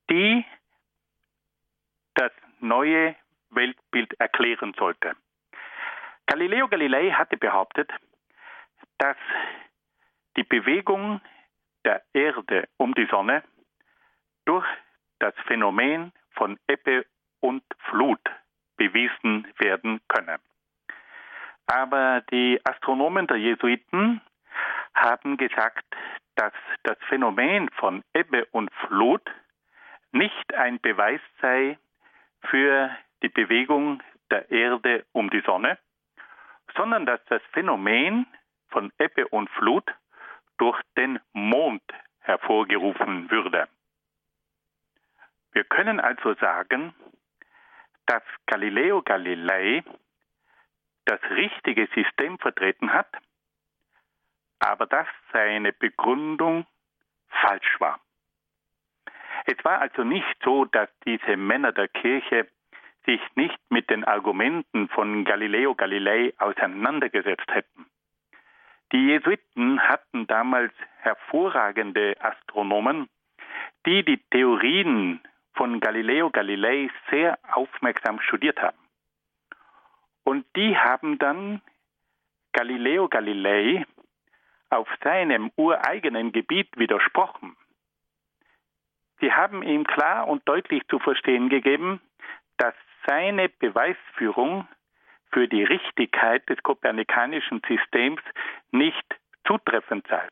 [0.08, 0.42] die
[2.14, 3.14] das neue
[3.50, 5.16] Weltbild erklären sollte.
[6.24, 7.92] Galileo Galilei hatte behauptet,
[8.96, 9.18] dass
[10.38, 11.20] die Bewegung
[11.84, 13.42] der Erde um die Sonne
[14.46, 14.66] durch
[15.18, 17.04] das Phänomen von Ebbe
[17.40, 18.30] und Flut
[18.78, 19.83] bewiesen werden.
[21.74, 24.20] Aber die Astronomen der Jesuiten
[24.94, 25.84] haben gesagt,
[26.36, 26.52] dass
[26.84, 29.28] das Phänomen von Ebbe und Flut
[30.12, 31.76] nicht ein Beweis sei
[32.42, 35.76] für die Bewegung der Erde um die Sonne,
[36.76, 38.24] sondern dass das Phänomen
[38.68, 39.92] von Ebbe und Flut
[40.58, 41.82] durch den Mond
[42.20, 43.66] hervorgerufen würde.
[45.50, 46.94] Wir können also sagen,
[48.06, 49.82] dass Galileo Galilei
[51.04, 53.08] das richtige System vertreten hat,
[54.58, 56.66] aber dass seine Begründung
[57.28, 58.00] falsch war.
[59.46, 62.48] Es war also nicht so, dass diese Männer der Kirche
[63.04, 67.86] sich nicht mit den Argumenten von Galileo Galilei auseinandergesetzt hätten.
[68.92, 73.08] Die Jesuiten hatten damals hervorragende Astronomen,
[73.86, 75.20] die die Theorien
[75.54, 78.78] von Galileo Galilei sehr aufmerksam studiert haben.
[80.24, 81.60] Und die haben dann
[82.52, 83.84] Galileo Galilei
[84.70, 87.56] auf seinem ureigenen Gebiet widersprochen.
[89.20, 92.00] Sie haben ihm klar und deutlich zu verstehen gegeben,
[92.56, 92.74] dass
[93.06, 94.66] seine Beweisführung
[95.32, 98.20] für die Richtigkeit des kopernikanischen Systems
[98.70, 99.04] nicht
[99.46, 100.26] zutreffend sei.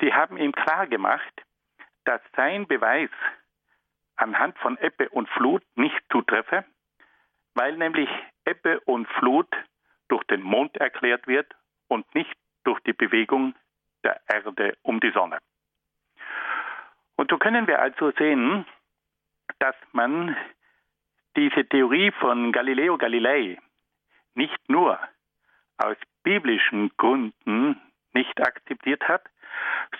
[0.00, 1.42] Sie haben ihm klar gemacht,
[2.04, 3.10] dass sein Beweis
[4.16, 6.64] anhand von Ebbe und Flut nicht zutreffe,
[7.54, 8.08] weil nämlich
[8.46, 9.48] Ebbe und Flut
[10.08, 11.54] durch den Mond erklärt wird
[11.88, 13.54] und nicht durch die Bewegung
[14.02, 15.38] der Erde um die Sonne.
[17.16, 18.66] Und so können wir also sehen,
[19.58, 20.36] dass man
[21.36, 23.58] diese Theorie von Galileo Galilei
[24.34, 24.98] nicht nur
[25.78, 27.80] aus biblischen Gründen
[28.12, 29.24] nicht akzeptiert hat,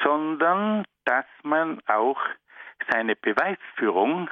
[0.02, 2.20] sondern dass man auch
[2.90, 4.30] seine Beweisführung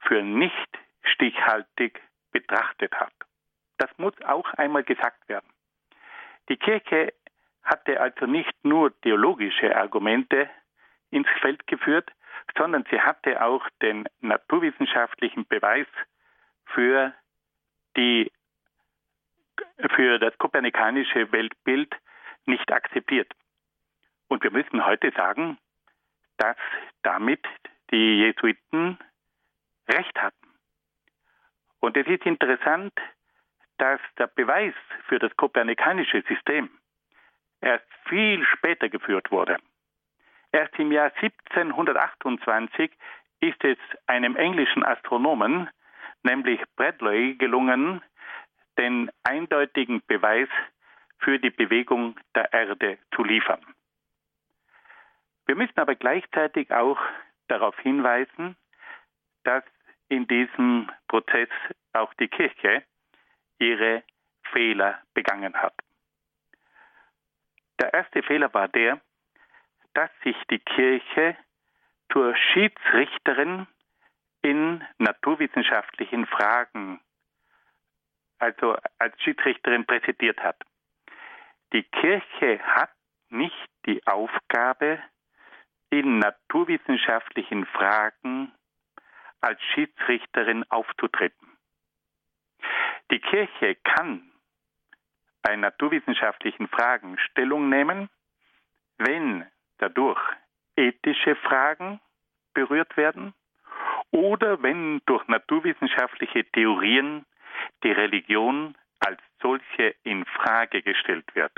[0.00, 2.00] für nicht stichhaltig
[2.32, 3.12] betrachtet hat.
[3.78, 5.48] Das muss auch einmal gesagt werden.
[6.48, 7.12] Die Kirche
[7.62, 10.48] hatte also nicht nur theologische Argumente
[11.10, 12.10] ins Feld geführt,
[12.56, 15.86] sondern sie hatte auch den naturwissenschaftlichen Beweis
[16.66, 17.14] für
[17.96, 18.30] die
[19.94, 21.94] für das kopernikanische Weltbild
[22.44, 23.32] nicht akzeptiert.
[24.28, 25.58] Und wir müssen heute sagen,
[26.38, 26.56] dass
[27.02, 27.44] damit
[27.90, 28.98] die Jesuiten
[29.88, 30.48] recht hatten.
[31.80, 32.92] Und es ist interessant,
[33.78, 34.74] dass der Beweis
[35.08, 36.70] für das kopernikanische System
[37.60, 39.56] erst viel später geführt wurde.
[40.52, 42.92] Erst im Jahr 1728
[43.40, 45.68] ist es einem englischen Astronomen,
[46.22, 48.02] nämlich Bradley, gelungen,
[48.78, 50.48] den eindeutigen Beweis
[51.18, 53.64] für die Bewegung der Erde zu liefern.
[55.46, 56.98] Wir müssen aber gleichzeitig auch
[57.48, 58.56] darauf hinweisen,
[59.44, 59.64] dass
[60.08, 61.48] in diesem Prozess
[61.92, 62.82] auch die Kirche
[63.64, 64.02] ihre
[64.52, 65.74] Fehler begangen hat.
[67.80, 69.00] Der erste Fehler war der,
[69.94, 71.36] dass sich die Kirche
[72.12, 73.66] zur Schiedsrichterin
[74.42, 77.00] in naturwissenschaftlichen Fragen,
[78.38, 80.60] also als Schiedsrichterin präsidiert hat.
[81.72, 82.90] Die Kirche hat
[83.30, 85.02] nicht die Aufgabe,
[85.90, 88.52] in naturwissenschaftlichen Fragen
[89.40, 91.53] als Schiedsrichterin aufzutreten.
[93.14, 94.28] Die Kirche kann
[95.40, 98.10] bei naturwissenschaftlichen Fragen Stellung nehmen,
[98.98, 99.46] wenn
[99.78, 100.20] dadurch
[100.74, 102.00] ethische Fragen
[102.54, 103.32] berührt werden
[104.10, 107.24] oder wenn durch naturwissenschaftliche Theorien
[107.84, 111.52] die Religion als solche in Frage gestellt wird.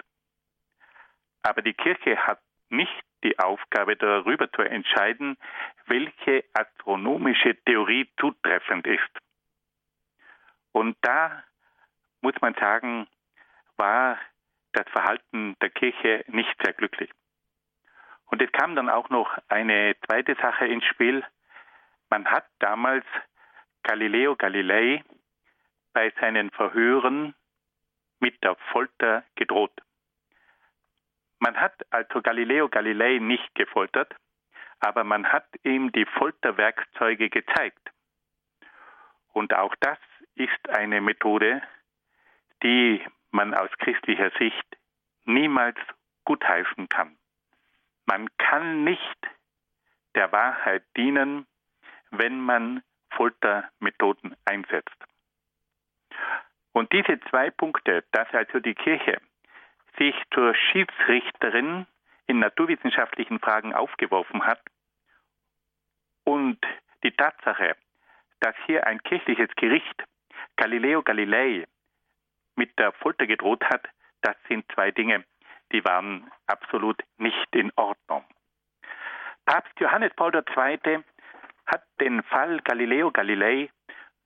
[1.42, 5.38] Aber die Kirche hat nicht die Aufgabe darüber zu entscheiden,
[5.86, 9.08] welche astronomische Theorie zutreffend ist.
[10.72, 11.42] Und da
[12.20, 13.06] muss man sagen,
[13.76, 14.18] war
[14.72, 17.10] das Verhalten der Kirche nicht sehr glücklich.
[18.26, 21.24] Und es kam dann auch noch eine zweite Sache ins Spiel.
[22.10, 23.04] Man hat damals
[23.82, 25.04] Galileo Galilei
[25.92, 27.34] bei seinen Verhören
[28.18, 29.72] mit der Folter gedroht.
[31.38, 34.14] Man hat also Galileo Galilei nicht gefoltert,
[34.80, 37.90] aber man hat ihm die Folterwerkzeuge gezeigt.
[39.32, 39.98] Und auch das
[40.34, 41.62] ist eine Methode,
[42.62, 44.66] die man aus christlicher Sicht
[45.24, 45.78] niemals
[46.24, 47.16] gutheißen kann.
[48.06, 49.18] Man kann nicht
[50.14, 51.46] der Wahrheit dienen,
[52.10, 54.96] wenn man Foltermethoden einsetzt.
[56.72, 59.20] Und diese zwei Punkte, dass also die Kirche
[59.98, 61.86] sich zur Schiedsrichterin
[62.26, 64.60] in naturwissenschaftlichen Fragen aufgeworfen hat
[66.24, 66.58] und
[67.02, 67.76] die Tatsache,
[68.40, 70.04] dass hier ein kirchliches Gericht
[70.56, 71.66] Galileo Galilei
[72.56, 73.88] mit der Folter gedroht hat,
[74.22, 75.24] das sind zwei Dinge,
[75.72, 78.24] die waren absolut nicht in Ordnung.
[79.44, 81.04] Papst Johannes Paul II.
[81.66, 83.70] hat den Fall Galileo Galilei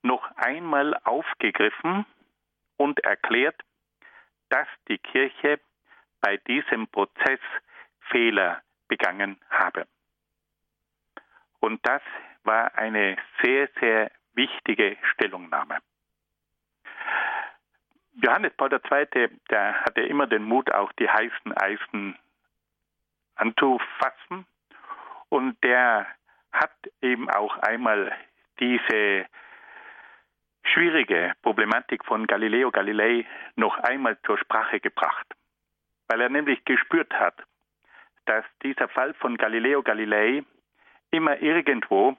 [0.01, 2.05] noch einmal aufgegriffen
[2.77, 3.61] und erklärt,
[4.49, 5.59] dass die Kirche
[6.21, 7.39] bei diesem Prozess
[8.09, 9.87] Fehler begangen habe.
[11.59, 12.01] Und das
[12.43, 15.77] war eine sehr, sehr wichtige Stellungnahme.
[18.21, 22.17] Johannes Paul II., der hatte immer den Mut, auch die heißen Eisen
[23.35, 24.45] anzufassen.
[25.29, 26.05] Und der
[26.51, 28.11] hat eben auch einmal
[28.59, 29.25] diese
[30.63, 35.27] schwierige Problematik von Galileo Galilei noch einmal zur Sprache gebracht,
[36.07, 37.35] weil er nämlich gespürt hat,
[38.25, 40.43] dass dieser Fall von Galileo Galilei
[41.09, 42.15] immer irgendwo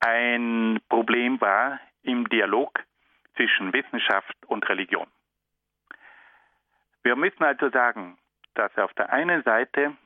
[0.00, 2.84] ein Problem war im Dialog
[3.36, 5.06] zwischen Wissenschaft und Religion.
[7.02, 8.18] Wir müssen also sagen,
[8.54, 9.96] dass auf der einen Seite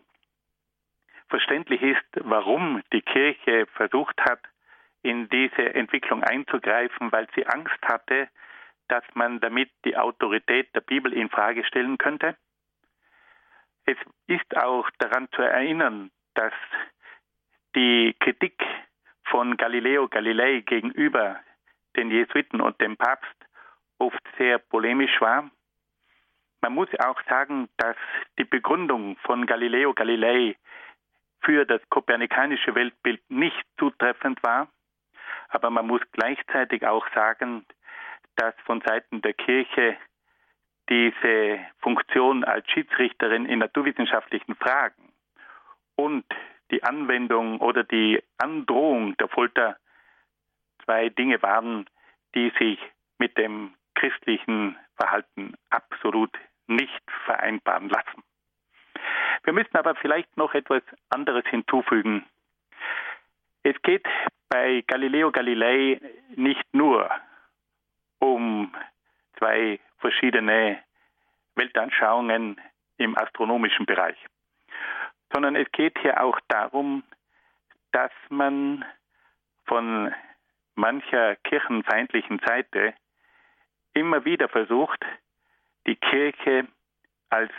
[1.29, 4.41] verständlich ist, warum die Kirche versucht hat,
[5.03, 8.29] in diese Entwicklung einzugreifen, weil sie Angst hatte,
[8.89, 12.37] dass man damit die Autorität der Bibel in Frage stellen könnte.
[13.85, 16.53] Es ist auch daran zu erinnern, dass
[17.75, 18.61] die Kritik
[19.25, 21.41] von Galileo Galilei gegenüber
[21.97, 23.37] den Jesuiten und dem Papst
[23.99, 25.51] oft sehr polemisch war.
[26.61, 27.97] Man muss auch sagen, dass
[28.39, 30.57] die Begründung von Galileo Galilei
[31.41, 34.69] für das kopernikanische Weltbild nicht zutreffend war.
[35.49, 37.65] Aber man muss gleichzeitig auch sagen,
[38.37, 39.97] dass von Seiten der Kirche
[40.89, 45.13] diese Funktion als Schiedsrichterin in naturwissenschaftlichen Fragen
[45.97, 46.25] und
[46.71, 49.77] die Anwendung oder die Androhung der Folter
[50.89, 51.85] zwei Dinge waren,
[52.35, 52.79] die sich
[53.19, 56.31] mit dem christlichen Verhalten absolut
[56.67, 58.23] nicht vereinbaren lassen.
[59.45, 62.25] Wir müssen aber vielleicht noch etwas anderes hinzufügen.
[63.65, 64.07] Es geht
[64.49, 66.01] bei Galileo Galilei
[66.37, 67.11] nicht nur
[68.19, 68.73] um
[69.37, 70.79] zwei verschiedene
[71.55, 72.59] Weltanschauungen
[72.97, 74.17] im astronomischen Bereich,
[75.35, 77.03] sondern es geht hier auch darum,
[77.93, 78.85] dass man
[79.67, 80.13] von
[80.79, 82.95] mancher kirchenfeindlichen Seite
[83.95, 85.05] immer wieder versucht,
[85.87, 86.69] die Kirche
[87.29, 87.53] als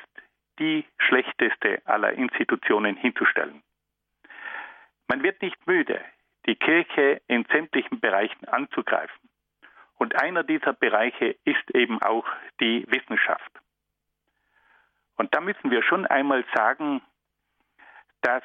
[0.57, 3.61] die schlechteste aller Institutionen hinzustellen.
[5.07, 6.03] Man wird nicht müde,
[6.45, 9.29] die Kirche in sämtlichen Bereichen anzugreifen.
[9.95, 12.25] Und einer dieser Bereiche ist eben auch
[12.61, 13.51] die Wissenschaft.
[15.17, 17.01] Und da müssen wir schon einmal sagen,
[18.21, 18.43] dass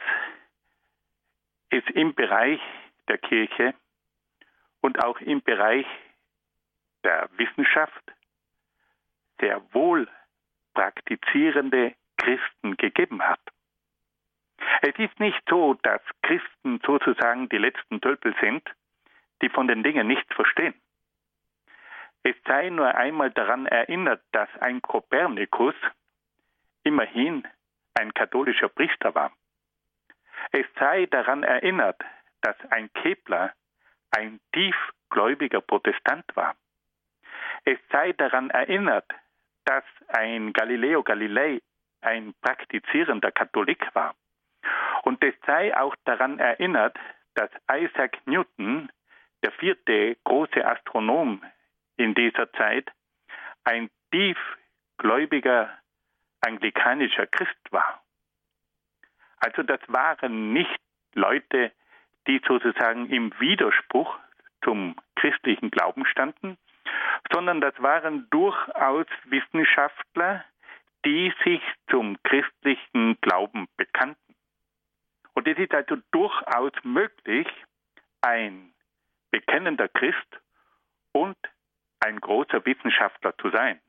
[1.71, 2.61] es im Bereich
[3.09, 3.75] der Kirche
[4.85, 5.87] und auch im Bereich
[7.05, 8.05] der Wissenschaft
[9.41, 10.07] sehr wohl
[10.75, 13.41] praktizierende Christen gegeben hat.
[14.83, 18.63] Es ist nicht so, dass Christen sozusagen die letzten Tölpel sind,
[19.41, 20.75] die von den Dingen nichts verstehen.
[22.23, 25.75] Es sei nur einmal daran erinnert, dass ein Kopernikus
[26.83, 27.49] immerhin
[27.95, 29.33] ein katholischer Priester war.
[30.53, 32.03] Es sei daran erinnert,
[32.43, 33.55] dass ein Kepler
[34.17, 36.55] ein tiefgläubiger Protestant war.
[37.65, 39.11] Es sei daran erinnert,
[39.65, 41.61] dass ein Galileo Galilei
[42.01, 44.15] ein praktizierender Katholik war.
[45.03, 46.97] Und es sei auch daran erinnert,
[47.35, 48.91] dass Isaac Newton,
[49.43, 51.43] der vierte große Astronom
[51.97, 52.91] in dieser Zeit,
[53.65, 55.71] ein tiefgläubiger
[56.41, 58.03] anglikanischer Christ war.
[59.39, 60.81] Also das waren nicht
[61.15, 61.73] Leute,
[62.27, 64.19] die sozusagen im Widerspruch
[64.63, 66.57] zum christlichen Glauben standen,
[67.33, 70.45] sondern das waren durchaus Wissenschaftler,
[71.05, 74.35] die sich zum christlichen Glauben bekannten.
[75.35, 77.47] Und es ist also durchaus möglich,
[78.23, 78.73] ein
[79.31, 80.41] bekennender Christ
[81.13, 81.37] und
[82.01, 83.81] ein großer Wissenschaftler zu sein.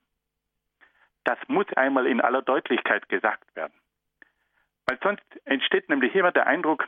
[1.23, 3.73] Das muss einmal in aller Deutlichkeit gesagt werden.
[4.85, 6.87] Weil sonst entsteht nämlich immer der Eindruck,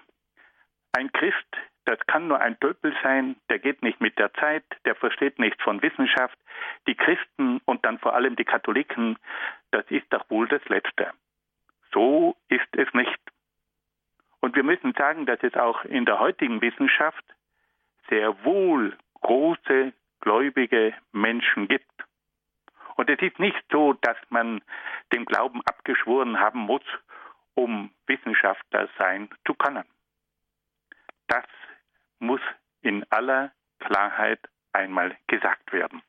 [0.93, 4.95] ein Christ, das kann nur ein Tölpel sein, der geht nicht mit der Zeit, der
[4.95, 6.37] versteht nichts von Wissenschaft.
[6.85, 9.17] Die Christen und dann vor allem die Katholiken,
[9.71, 11.13] das ist doch wohl das Letzte.
[11.93, 13.19] So ist es nicht.
[14.41, 17.23] Und wir müssen sagen, dass es auch in der heutigen Wissenschaft
[18.09, 21.85] sehr wohl große gläubige Menschen gibt.
[22.95, 24.61] Und es ist nicht so, dass man
[25.13, 26.83] dem Glauben abgeschworen haben muss,
[27.53, 29.85] um Wissenschaftler sein zu können.
[31.27, 31.45] Das
[32.19, 32.41] muss
[32.81, 34.39] in aller Klarheit
[34.73, 36.01] einmal gesagt werden.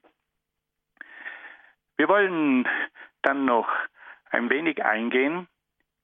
[1.97, 2.69] Wir wollen
[3.23, 3.69] dann noch
[4.31, 5.49] ein wenig eingehen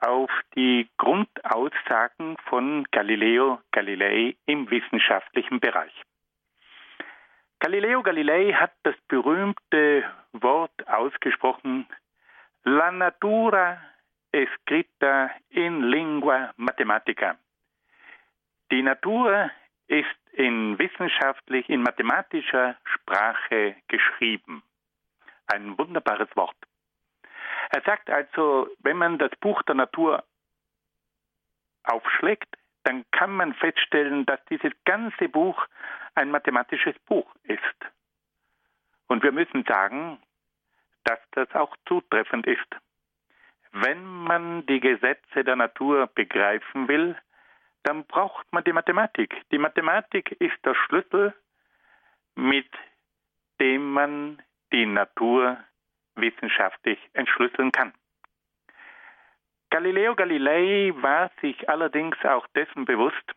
[0.00, 5.92] auf die Grundaussagen von Galileo Galilei im wissenschaftlichen Bereich.
[7.60, 11.86] Galileo Galilei hat das berühmte Wort ausgesprochen,
[12.64, 13.78] La natura
[14.32, 17.36] escrita in lingua matematica.
[18.74, 19.52] Die Natur
[19.86, 24.64] ist in wissenschaftlich, in mathematischer Sprache geschrieben.
[25.46, 26.56] Ein wunderbares Wort.
[27.70, 30.24] Er sagt also, wenn man das Buch der Natur
[31.84, 32.52] aufschlägt,
[32.82, 35.64] dann kann man feststellen, dass dieses ganze Buch
[36.16, 37.60] ein mathematisches Buch ist.
[39.06, 40.18] Und wir müssen sagen,
[41.04, 42.74] dass das auch zutreffend ist.
[43.70, 47.16] Wenn man die Gesetze der Natur begreifen will,
[47.84, 49.34] dann braucht man die Mathematik.
[49.52, 51.34] Die Mathematik ist der Schlüssel,
[52.34, 52.70] mit
[53.60, 55.58] dem man die Natur
[56.16, 57.92] wissenschaftlich entschlüsseln kann.
[59.70, 63.34] Galileo Galilei war sich allerdings auch dessen bewusst,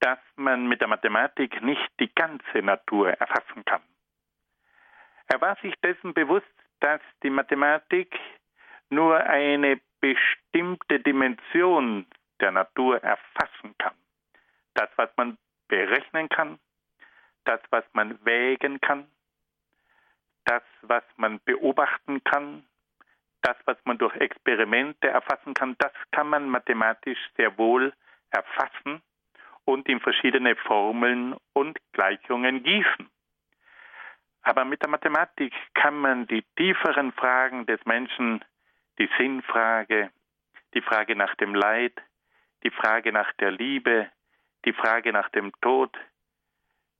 [0.00, 3.82] dass man mit der Mathematik nicht die ganze Natur erfassen kann.
[5.26, 6.46] Er war sich dessen bewusst,
[6.80, 8.16] dass die Mathematik
[8.90, 12.06] nur eine bestimmte Dimension
[12.40, 13.94] der Natur erfassen kann.
[14.74, 16.58] Das, was man berechnen kann,
[17.44, 19.10] das, was man wägen kann,
[20.44, 22.64] das, was man beobachten kann,
[23.42, 27.92] das, was man durch Experimente erfassen kann, das kann man mathematisch sehr wohl
[28.30, 29.02] erfassen
[29.64, 33.10] und in verschiedene Formeln und Gleichungen gießen.
[34.42, 38.44] Aber mit der Mathematik kann man die tieferen Fragen des Menschen,
[38.98, 40.10] die Sinnfrage,
[40.74, 41.92] die Frage nach dem Leid,
[42.62, 44.08] die Frage nach der Liebe,
[44.64, 45.96] die Frage nach dem Tod,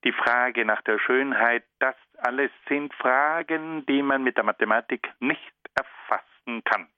[0.05, 5.55] die Frage nach der Schönheit, das alles sind Fragen, die man mit der Mathematik nicht
[5.75, 6.89] erfassen kann.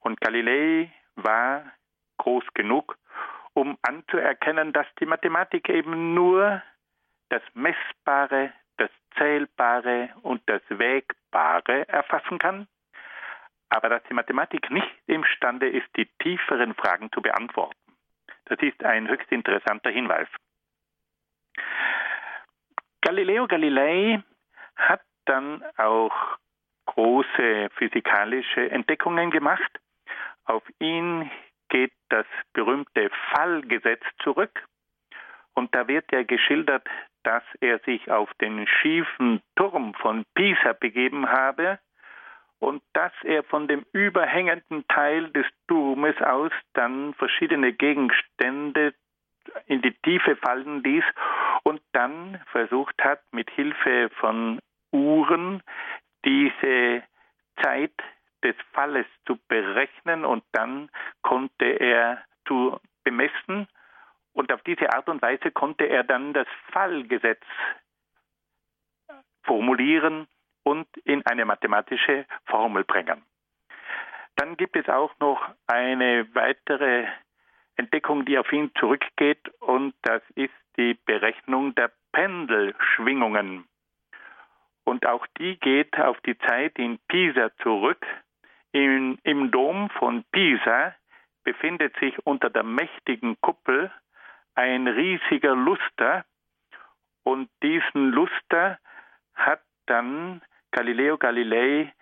[0.00, 1.64] Und Galilei war
[2.18, 2.98] groß genug,
[3.54, 6.62] um anzuerkennen, dass die Mathematik eben nur
[7.28, 12.66] das Messbare, das Zählbare und das Wägbare erfassen kann,
[13.72, 17.78] aber dass die Mathematik nicht imstande ist, die tieferen Fragen zu beantworten.
[18.44, 20.28] Das ist ein höchst interessanter Hinweis.
[23.00, 24.22] Galileo Galilei
[24.76, 26.12] hat dann auch
[26.84, 29.80] große physikalische Entdeckungen gemacht.
[30.44, 31.30] Auf ihn
[31.70, 34.66] geht das berühmte Fallgesetz zurück.
[35.54, 36.86] Und da wird ja geschildert,
[37.22, 41.78] dass er sich auf den schiefen Turm von Pisa begeben habe
[42.62, 48.94] und dass er von dem überhängenden Teil des Turmes aus dann verschiedene Gegenstände
[49.66, 51.02] in die Tiefe fallen ließ
[51.64, 54.60] und dann versucht hat, mit Hilfe von
[54.92, 55.60] Uhren
[56.24, 57.02] diese
[57.60, 57.94] Zeit
[58.44, 60.88] des Falles zu berechnen und dann
[61.22, 63.66] konnte er zu bemessen.
[64.34, 67.42] Und auf diese Art und Weise konnte er dann das Fallgesetz
[69.42, 70.28] formulieren
[70.64, 73.22] und in eine mathematische Formel bringen.
[74.36, 77.06] Dann gibt es auch noch eine weitere
[77.76, 83.66] Entdeckung, die auf ihn zurückgeht, und das ist die Berechnung der Pendelschwingungen.
[84.84, 88.04] Und auch die geht auf die Zeit in Pisa zurück.
[88.72, 90.94] In, Im Dom von Pisa
[91.44, 93.92] befindet sich unter der mächtigen Kuppel
[94.54, 96.24] ein riesiger Luster.
[97.22, 98.78] Und diesen Luster
[99.34, 100.42] hat dann
[100.72, 101.92] Galileo Galilei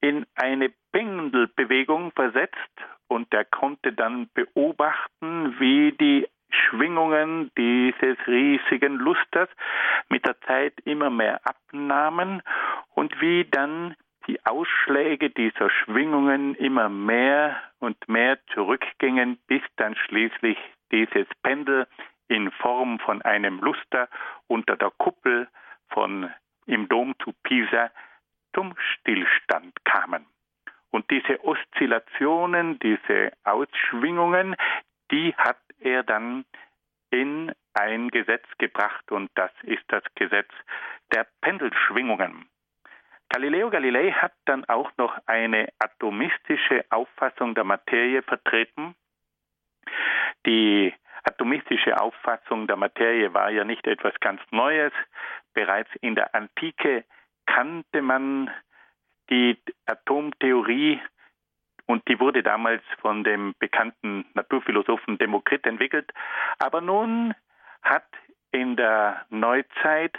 [0.00, 2.56] in eine Pendelbewegung versetzt
[3.08, 9.48] und er konnte dann beobachten, wie die Schwingungen dieses riesigen Lusters
[10.08, 12.42] mit der Zeit immer mehr abnahmen
[12.94, 13.94] und wie dann
[14.26, 20.58] die Ausschläge dieser Schwingungen immer mehr und mehr zurückgingen, bis dann schließlich
[20.92, 21.86] dieses Pendel
[22.28, 24.08] in Form von einem Luster
[24.46, 25.48] unter der Kuppel
[25.88, 26.30] von
[26.66, 27.90] im Dom zu Pisa
[28.54, 30.26] zum Stillstand kamen.
[30.90, 34.56] Und diese Oszillationen, diese Ausschwingungen,
[35.10, 36.44] die hat er dann
[37.10, 40.50] in ein Gesetz gebracht und das ist das Gesetz
[41.12, 42.48] der Pendelschwingungen.
[43.30, 48.94] Galileo Galilei hat dann auch noch eine atomistische Auffassung der Materie vertreten.
[50.44, 50.92] Die
[51.24, 54.92] atomistische Auffassung der Materie war ja nicht etwas ganz Neues.
[55.54, 57.04] Bereits in der Antike
[57.46, 58.50] kannte man
[59.30, 61.00] die Atomtheorie
[61.86, 66.10] und die wurde damals von dem bekannten Naturphilosophen Demokrit entwickelt.
[66.58, 67.34] Aber nun
[67.82, 68.06] hat
[68.50, 70.16] in der Neuzeit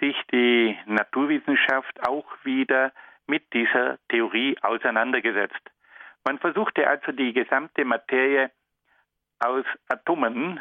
[0.00, 2.92] sich die Naturwissenschaft auch wieder
[3.26, 5.60] mit dieser Theorie auseinandergesetzt.
[6.24, 8.50] Man versuchte also die gesamte Materie
[9.42, 10.60] aus Atomen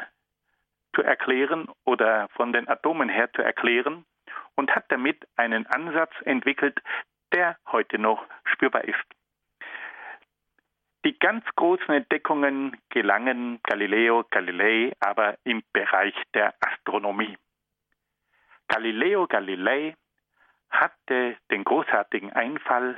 [0.96, 4.06] zu erklären oder von den Atomen her zu erklären
[4.56, 6.80] und hat damit einen Ansatz entwickelt,
[7.32, 8.98] der heute noch spürbar ist.
[11.04, 17.38] Die ganz großen Entdeckungen gelangen Galileo Galilei aber im Bereich der Astronomie.
[18.68, 19.96] Galileo Galilei
[20.70, 22.98] hatte den großartigen Einfall,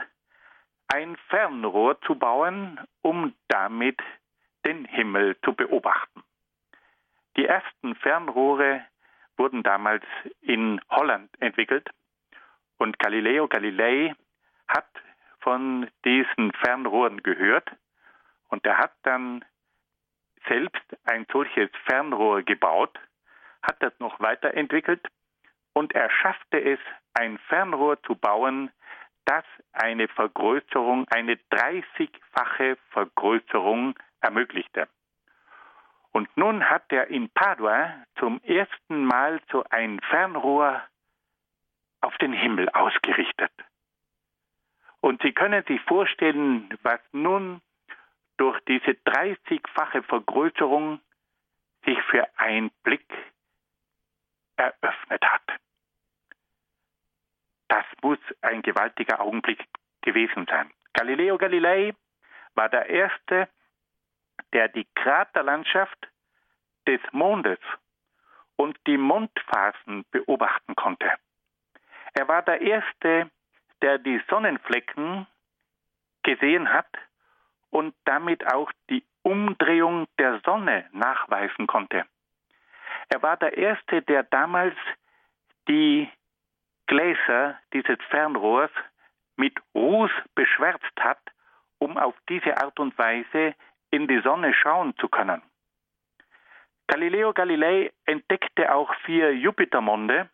[0.93, 3.99] ein Fernrohr zu bauen, um damit
[4.65, 6.23] den Himmel zu beobachten.
[7.37, 8.85] Die ersten Fernrohre
[9.37, 10.03] wurden damals
[10.41, 11.89] in Holland entwickelt
[12.77, 14.13] und Galileo Galilei
[14.67, 14.89] hat
[15.39, 17.69] von diesen Fernrohren gehört
[18.49, 19.43] und er hat dann
[20.47, 22.99] selbst ein solches Fernrohr gebaut,
[23.61, 25.05] hat das noch weiterentwickelt
[25.73, 26.79] und er schaffte es,
[27.15, 28.71] ein Fernrohr zu bauen,
[29.25, 34.87] das eine Vergrößerung, eine 30-fache Vergrößerung ermöglichte.
[36.11, 40.81] Und nun hat er in Padua zum ersten Mal so ein Fernrohr
[42.01, 43.51] auf den Himmel ausgerichtet.
[45.01, 47.61] Und Sie können sich vorstellen, was nun
[48.37, 50.99] durch diese 30-fache Vergrößerung
[51.85, 53.07] sich für einen Blick
[54.55, 55.59] eröffnet hat.
[57.67, 59.65] Das muss ein gewaltiger Augenblick
[60.01, 60.69] gewesen sein.
[60.93, 61.93] Galileo Galilei
[62.53, 63.49] war der Erste,
[64.53, 66.07] der die Kraterlandschaft
[66.87, 67.59] des Mondes
[68.55, 71.11] und die Mondphasen beobachten konnte.
[72.13, 73.29] Er war der Erste,
[73.81, 75.27] der die Sonnenflecken
[76.23, 76.87] gesehen hat
[77.69, 82.05] und damit auch die Umdrehung der Sonne nachweisen konnte.
[83.09, 84.75] Er war der Erste, der damals
[85.67, 86.09] die
[86.85, 88.71] Gläser dieses Fernrohrs
[89.35, 91.19] mit Ruß beschwärzt hat,
[91.79, 93.55] um auf diese Art und Weise
[93.93, 95.43] in die Sonne schauen zu können.
[96.87, 100.29] Galileo Galilei entdeckte auch vier Jupitermonde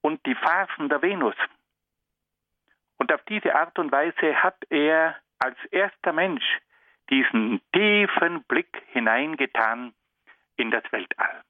[0.00, 1.36] und die Phasen der Venus.
[2.98, 6.44] Und auf diese Art und Weise hat er als erster Mensch
[7.08, 9.94] diesen tiefen Blick hineingetan
[10.56, 11.42] in das Weltall.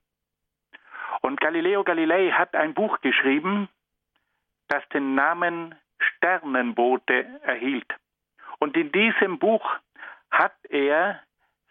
[1.22, 3.70] Und Galileo Galilei hat ein Buch geschrieben,
[4.68, 7.90] das den Namen Sternenboote erhielt.
[8.58, 9.64] Und in diesem Buch
[10.32, 11.22] hat er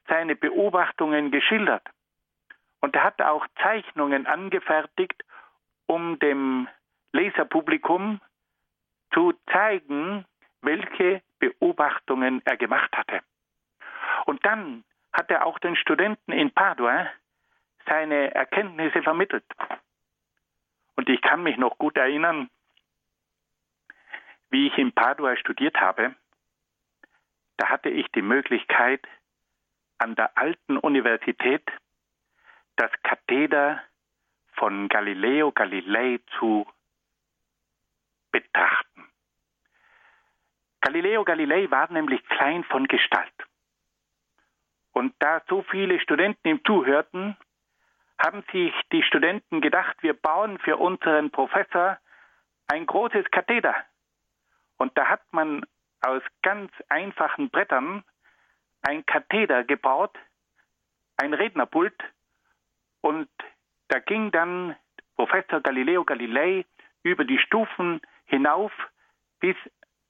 [0.07, 1.83] seine Beobachtungen geschildert.
[2.79, 5.23] Und er hat auch Zeichnungen angefertigt,
[5.87, 6.67] um dem
[7.11, 8.21] Leserpublikum
[9.13, 10.25] zu zeigen,
[10.61, 13.21] welche Beobachtungen er gemacht hatte.
[14.25, 17.07] Und dann hat er auch den Studenten in Padua
[17.85, 19.43] seine Erkenntnisse vermittelt.
[20.95, 22.49] Und ich kann mich noch gut erinnern,
[24.49, 26.15] wie ich in Padua studiert habe.
[27.61, 29.07] Da hatte ich die Möglichkeit,
[29.99, 31.61] an der alten Universität
[32.75, 33.83] das Katheder
[34.53, 36.65] von Galileo Galilei zu
[38.31, 39.07] betrachten.
[40.81, 43.31] Galileo Galilei war nämlich klein von Gestalt.
[44.91, 47.37] Und da so viele Studenten ihm zuhörten,
[48.17, 51.99] haben sich die Studenten gedacht, wir bauen für unseren Professor
[52.65, 53.75] ein großes Katheder.
[54.77, 55.63] Und da hat man
[56.01, 58.03] aus ganz einfachen Brettern
[58.81, 60.17] ein Katheder gebaut,
[61.17, 61.95] ein Rednerpult,
[63.01, 63.29] und
[63.87, 64.75] da ging dann
[65.15, 66.65] Professor Galileo Galilei
[67.03, 68.71] über die Stufen hinauf
[69.39, 69.55] bis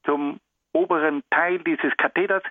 [0.06, 0.40] zum
[0.74, 2.44] oberen Teil dieses Katheders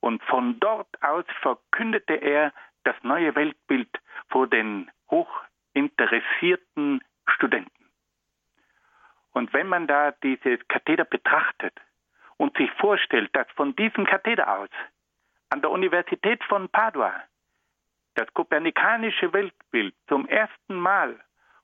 [0.00, 2.52] und von dort aus verkündete er
[2.84, 3.90] das neue Weltbild
[4.28, 7.90] vor den hochinteressierten Studenten.
[9.32, 11.74] Und wenn man da dieses Katheder betrachtet
[12.38, 14.70] und sich vorstellt, dass von diesem Katheder aus
[15.50, 17.22] an der Universität von Padua
[18.14, 21.20] das kopernikanische Weltbild zum ersten Mal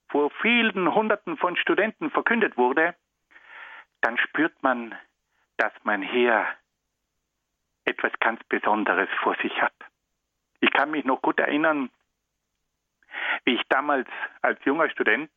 [0.09, 2.95] vor vielen Hunderten von Studenten verkündet wurde,
[4.03, 4.95] dann spürt man,
[5.57, 6.47] dass man hier
[7.85, 9.75] etwas ganz Besonderes vor sich hat.
[10.61, 11.91] Ich kann mich noch gut erinnern,
[13.45, 14.09] wie ich damals
[14.43, 15.31] als junger Student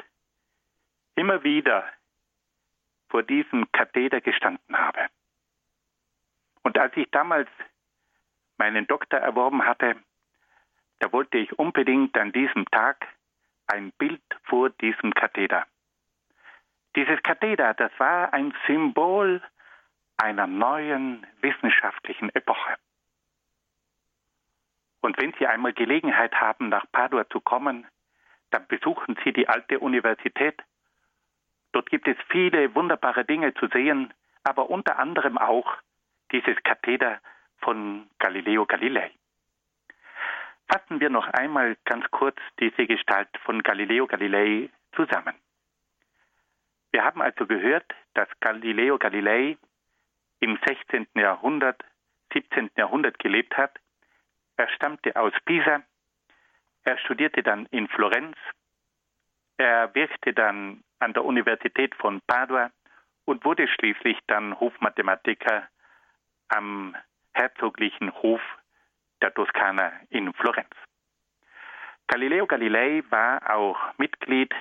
[1.15, 1.85] immer wieder
[3.09, 5.07] vor diesem Katheder gestanden habe.
[6.67, 7.47] Und als ich damals
[8.57, 9.95] meinen Doktor erworben hatte,
[10.99, 13.07] da wollte ich unbedingt an diesem Tag
[13.67, 15.65] ein Bild vor diesem Katheder.
[16.93, 19.41] Dieses Katheder, das war ein Symbol
[20.17, 22.75] einer neuen wissenschaftlichen Epoche.
[24.99, 27.87] Und wenn Sie einmal Gelegenheit haben, nach Padua zu kommen,
[28.49, 30.61] dann besuchen Sie die alte Universität.
[31.71, 34.13] Dort gibt es viele wunderbare Dinge zu sehen,
[34.43, 35.77] aber unter anderem auch
[36.31, 37.19] dieses Katheder
[37.59, 39.11] von Galileo Galilei.
[40.67, 45.35] Fassen wir noch einmal ganz kurz diese Gestalt von Galileo Galilei zusammen.
[46.91, 49.57] Wir haben also gehört, dass Galileo Galilei
[50.39, 51.07] im 16.
[51.15, 51.83] Jahrhundert,
[52.33, 52.71] 17.
[52.75, 53.79] Jahrhundert gelebt hat.
[54.57, 55.83] Er stammte aus Pisa.
[56.83, 58.37] Er studierte dann in Florenz.
[59.57, 62.71] Er wirkte dann an der Universität von Padua
[63.25, 65.67] und wurde schließlich dann Hofmathematiker
[66.49, 66.95] am
[67.33, 68.41] herzoglichen Hof
[69.21, 70.73] der Toskana in Florenz.
[72.07, 74.53] Galileo Galilei war auch Mitglied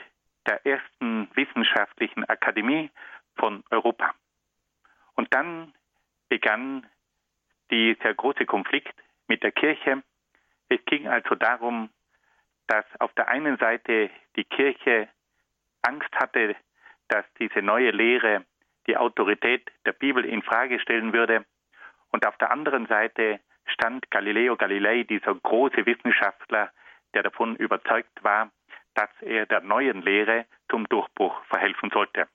[0.47, 2.91] der ersten wissenschaftlichen Akademie
[3.37, 4.15] von Europa.
[5.15, 5.73] Und dann
[6.29, 6.87] begann
[7.71, 8.95] dieser große Konflikt
[9.29, 10.03] mit der Kirche.
[10.69, 11.91] Es ging also darum,
[12.67, 15.09] dass auf der einen Seite die Kirche
[15.83, 16.57] Angst hatte,
[17.09, 18.45] dass diese neue Lehre
[18.87, 21.45] die Autorität der Bibel in Frage stellen würde.
[22.17, 26.73] Und auf der anderen Seite stand Galileo Galilei, dieser große Wissenschaftler,
[27.13, 28.51] der davon überzeugt war,
[28.95, 32.27] dass er der neuen Lehre zum Durchbruch verhelfen sollte.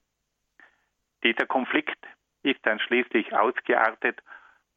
[1.24, 1.98] Dieser Konflikt
[2.44, 4.22] ist dann schließlich ausgeartet.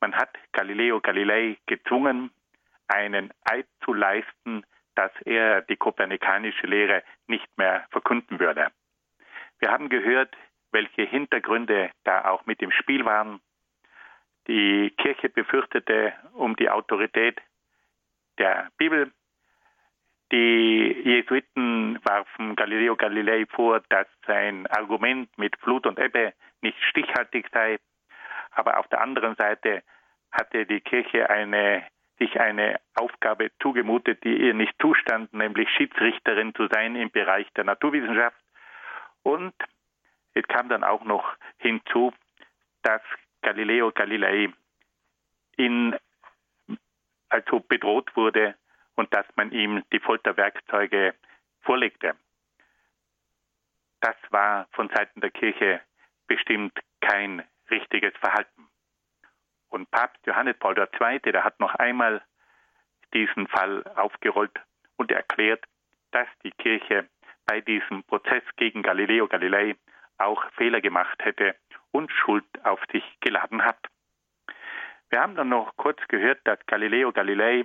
[0.01, 2.31] Man hat Galileo Galilei gezwungen,
[2.89, 8.69] einen Eid zu leisten, dass er die kopernikanische Lehre nicht mehr verkünden würde.
[9.59, 10.35] Wir haben gehört,
[10.73, 13.43] welche Hintergründe da auch mit im Spiel waren.
[14.47, 17.41] Die Kirche befürchtete um die Autorität
[18.39, 19.11] der Bibel.
[20.33, 27.47] Die Jesuiten warfen Galileo Galilei vor, dass sein Argument mit Flut und Ebbe nicht stichhaltig
[27.53, 27.79] sei.
[28.51, 29.83] Aber auf der anderen Seite
[30.33, 31.87] hatte die Kirche eine,
[32.19, 37.65] sich eine Aufgabe zugemutet, die ihr nicht zustand, nämlich Schiedsrichterin zu sein im Bereich der
[37.65, 38.37] Naturwissenschaft.
[39.23, 39.55] Und
[40.35, 42.13] es kam dann auch noch hinzu,
[42.83, 43.03] dass
[43.45, 44.53] Galileo Galilei
[45.57, 45.97] in,
[47.29, 48.57] also bedroht wurde
[48.97, 51.15] und dass man ihm die Folterwerkzeuge
[51.61, 52.17] vorlegte.
[54.01, 55.81] Das war von Seiten der Kirche
[56.27, 58.69] bestimmt kein richtiges Verhalten.
[59.69, 62.23] Und Papst Johannes Paul II., der hat noch einmal
[63.13, 64.59] diesen Fall aufgerollt
[64.97, 65.65] und erklärt,
[66.13, 67.09] dass die Kirche
[67.47, 69.77] bei diesem Prozess gegen Galileo Galilei
[70.19, 71.55] auch Fehler gemacht hätte
[71.91, 73.79] und Schuld auf sich geladen hat.
[75.11, 77.65] Wir haben dann noch kurz gehört, dass Galileo Galilei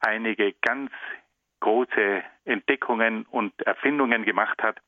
[0.00, 0.90] einige ganz
[1.60, 4.80] große Entdeckungen und Erfindungen gemacht hat.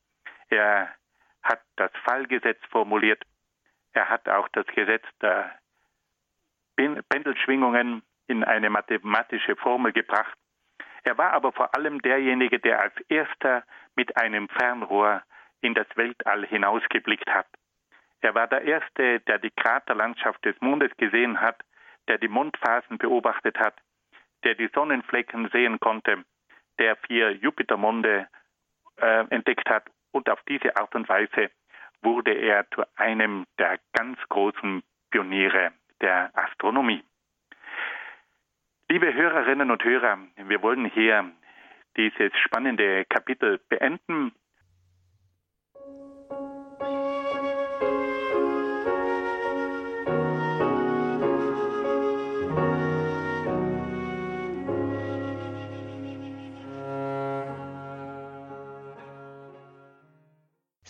[0.49, 0.93] Er
[1.43, 3.23] hat das Fallgesetz formuliert.
[3.93, 5.51] Er hat auch das Gesetz der
[6.75, 10.37] Pendelschwingungen in eine mathematische Formel gebracht.
[11.03, 13.63] Er war aber vor allem derjenige, der als erster
[13.95, 15.23] mit einem Fernrohr
[15.61, 17.47] in das Weltall hinausgeblickt hat.
[18.21, 21.61] Er war der Erste, der die Kraterlandschaft des Mondes gesehen hat,
[22.07, 23.75] der die Mondphasen beobachtet hat,
[24.43, 26.23] der die Sonnenflecken sehen konnte,
[26.79, 28.27] der vier Jupitermonde
[28.97, 31.51] äh, entdeckt hat und auf diese Art und Weise
[32.01, 37.03] wurde er zu einem der ganz großen Pioniere der Astronomie.
[38.89, 41.31] Liebe Hörerinnen und Hörer, wir wollen hier
[41.95, 44.33] dieses spannende Kapitel beenden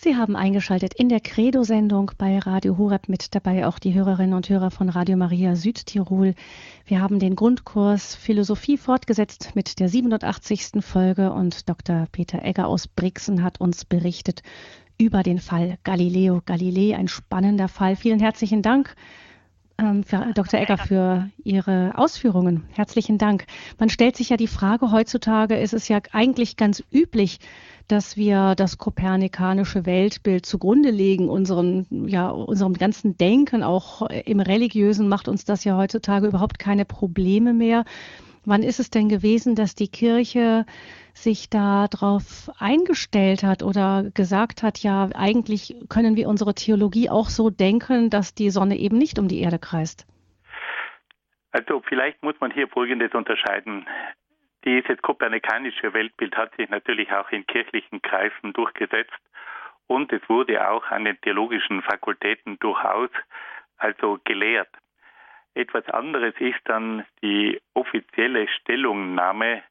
[0.04, 4.49] Sie haben eingeschaltet in der Credo-Sendung bei Radio Horeb mit dabei auch die Hörerinnen und
[4.49, 6.34] Hörer von Radio Maria Südtirol.
[6.88, 10.84] Wir haben den Grundkurs Philosophie fortgesetzt mit der 87.
[10.84, 12.08] Folge und Dr.
[12.12, 14.41] Peter Egger aus Brixen hat uns berichtet
[14.97, 16.97] über den Fall Galileo Galilei.
[16.97, 17.95] Ein spannender Fall.
[17.95, 18.95] Vielen herzlichen Dank.
[19.78, 20.60] Ähm, für Dr.
[20.60, 22.64] Egger für Ihre Ausführungen.
[22.72, 23.45] Herzlichen Dank.
[23.78, 27.39] Man stellt sich ja die Frage, heutzutage ist es ja eigentlich ganz üblich,
[27.88, 35.07] dass wir das kopernikanische Weltbild zugrunde legen, unseren, ja, unserem ganzen Denken, auch im religiösen
[35.07, 37.86] macht uns das ja heutzutage überhaupt keine Probleme mehr.
[38.43, 40.65] Wann ist es denn gewesen, dass die Kirche
[41.13, 47.49] sich darauf eingestellt hat oder gesagt hat, ja, eigentlich können wir unsere Theologie auch so
[47.49, 50.07] denken, dass die Sonne eben nicht um die Erde kreist?
[51.51, 53.86] Also vielleicht muss man hier Folgendes unterscheiden.
[54.64, 59.20] Dieses kopernikanische Weltbild hat sich natürlich auch in kirchlichen Kreisen durchgesetzt
[59.88, 63.09] und es wurde auch an den theologischen Fakultäten durchaus
[63.78, 64.70] also gelehrt.
[65.53, 69.64] Etwas anderes ist dann die offizielle Stellungnahme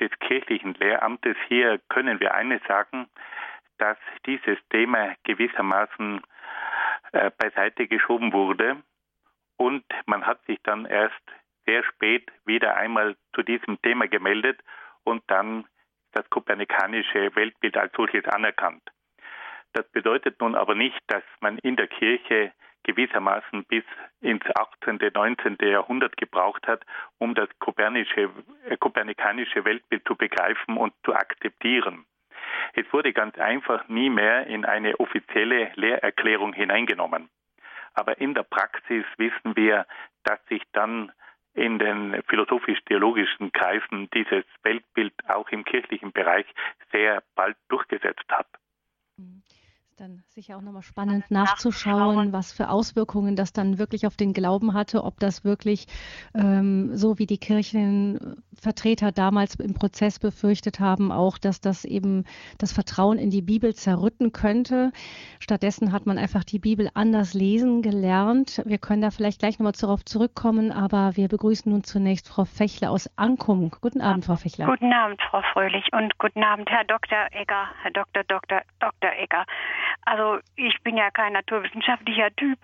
[0.00, 1.36] des kirchlichen Lehramtes.
[1.48, 3.08] Hier können wir eines sagen,
[3.78, 6.20] dass dieses Thema gewissermaßen
[7.12, 8.82] äh, beiseite geschoben wurde
[9.56, 11.22] und man hat sich dann erst
[11.66, 14.60] sehr spät wieder einmal zu diesem Thema gemeldet
[15.04, 15.66] und dann
[16.12, 18.82] das kopernikanische Weltbild als solches anerkannt.
[19.72, 22.52] Das bedeutet nun aber nicht, dass man in der Kirche
[22.84, 23.84] gewissermaßen bis
[24.20, 25.58] ins 18., 19.
[25.60, 26.84] Jahrhundert gebraucht hat,
[27.18, 32.06] um das äh, kopernikanische Weltbild zu begreifen und zu akzeptieren.
[32.74, 37.28] Es wurde ganz einfach nie mehr in eine offizielle Lehrerklärung hineingenommen.
[37.94, 39.86] Aber in der Praxis wissen wir,
[40.24, 41.12] dass sich dann
[41.56, 46.46] in den philosophisch-theologischen Kreisen dieses Weltbild auch im kirchlichen Bereich
[46.92, 48.48] sehr bald durchgesetzt hat.
[49.16, 49.42] Mhm
[49.96, 54.74] dann sicher auch nochmal spannend nachzuschauen, was für Auswirkungen das dann wirklich auf den Glauben
[54.74, 55.86] hatte, ob das wirklich
[56.34, 62.24] ähm, so wie die Kirchenvertreter damals im Prozess befürchtet haben, auch, dass das eben
[62.58, 64.92] das Vertrauen in die Bibel zerrütten könnte.
[65.40, 68.60] Stattdessen hat man einfach die Bibel anders lesen gelernt.
[68.66, 72.90] Wir können da vielleicht gleich nochmal darauf zurückkommen, aber wir begrüßen nun zunächst Frau Fechler
[72.90, 73.70] aus Ankum.
[73.80, 74.66] Guten Abend, Frau Fechler.
[74.66, 77.28] Guten Abend, Frau Fröhlich und guten Abend, Herr Dr.
[77.30, 78.24] Egger, Herr Dr.
[78.24, 78.60] Dr.
[78.78, 79.10] Dr.
[79.18, 79.46] Egger.
[80.06, 82.58] Also ich bin ja kein naturwissenschaftlicher Typ,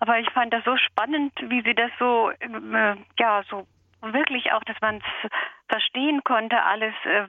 [0.00, 3.66] aber ich fand das so spannend, wie Sie das so, äh, ja, so
[4.02, 5.30] wirklich auch, dass man es
[5.68, 7.26] verstehen konnte, alles äh,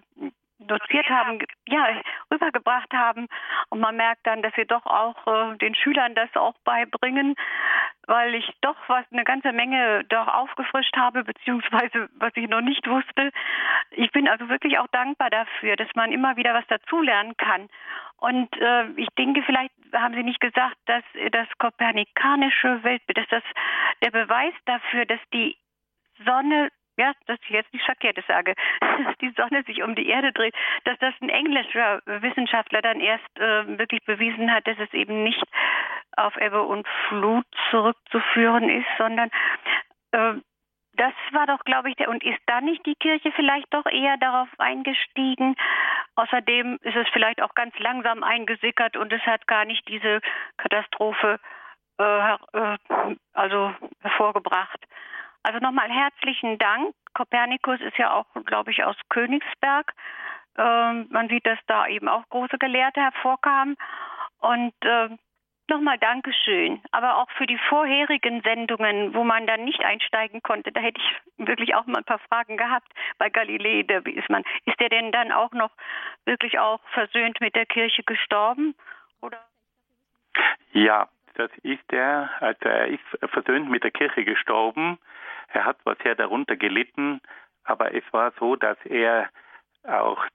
[0.60, 1.88] doziert haben, ja,
[2.32, 3.28] rübergebracht haben.
[3.70, 7.36] Und man merkt dann, dass sie doch auch äh, den Schülern das auch beibringen,
[8.08, 12.88] weil ich doch was eine ganze Menge doch aufgefrischt habe, beziehungsweise was ich noch nicht
[12.88, 13.32] wusste.
[13.92, 17.70] Ich bin also wirklich auch dankbar dafür, dass man immer wieder was dazulernen kann.
[18.20, 23.44] Und äh, ich denke, vielleicht haben Sie nicht gesagt, dass das kopernikanische Weltbild, dass das
[24.04, 25.58] der Beweis dafür, dass die
[26.26, 30.34] Sonne ja, dass ich jetzt nicht Verkehrtes sage, dass die Sonne sich um die Erde
[30.34, 30.54] dreht,
[30.84, 35.42] dass das ein englischer Wissenschaftler dann erst äh, wirklich bewiesen hat, dass es eben nicht
[36.18, 39.30] auf Ebbe und Flut zurückzuführen ist, sondern
[40.12, 40.34] äh,
[41.00, 44.18] das war doch, glaube ich, der, und ist da nicht die Kirche vielleicht doch eher
[44.18, 45.56] darauf eingestiegen?
[46.16, 50.20] Außerdem ist es vielleicht auch ganz langsam eingesickert und es hat gar nicht diese
[50.58, 51.40] Katastrophe
[52.00, 52.78] äh, äh,
[53.34, 54.80] also hervorgebracht.
[55.44, 56.94] Also nochmal herzlichen Dank.
[57.14, 59.94] Kopernikus ist ja auch, glaube ich, aus Königsberg.
[60.58, 63.78] Ähm, man sieht, dass da eben auch große Gelehrte hervorkamen.
[64.40, 65.10] Und äh,
[65.70, 66.82] nochmal Dankeschön.
[66.92, 71.48] Aber auch für die vorherigen Sendungen, wo man dann nicht einsteigen konnte, da hätte ich
[71.48, 72.92] wirklich auch mal ein paar Fragen gehabt.
[73.18, 75.72] Bei Galilei, da ist man, ist der denn dann auch noch
[76.26, 78.76] wirklich auch versöhnt mit der Kirche gestorben?
[79.22, 79.38] Oder?
[80.74, 82.30] Ja, das ist er.
[82.40, 85.00] Also er ist versöhnt mit der Kirche gestorben.
[85.54, 87.22] Er hat zwar sehr darunter gelitten,
[87.64, 89.30] aber es war so, dass er
[89.88, 90.26] auch,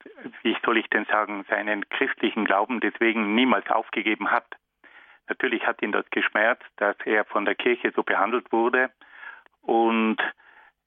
[0.43, 4.47] wie soll ich denn sagen, seinen christlichen Glauben deswegen niemals aufgegeben hat.
[5.29, 8.91] Natürlich hat ihn das geschmerzt, dass er von der Kirche so behandelt wurde
[9.63, 10.19] und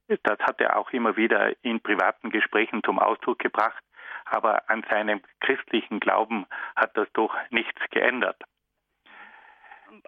[0.08, 3.84] das hat er auch immer wieder in privaten Gesprächen zum Ausdruck gebracht,
[4.26, 8.42] aber an seinem christlichen Glauben hat das doch nichts geändert.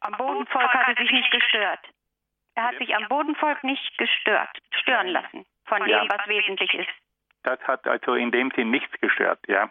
[0.02, 1.80] Am Bodenvolk hat er sich nicht gestört.
[2.56, 6.90] Er hat sich am Bodenvolk nicht gestört, stören lassen von dem, was wesentlich ist.
[7.44, 9.70] Das hat also in dem Sinn nichts gestört, ja.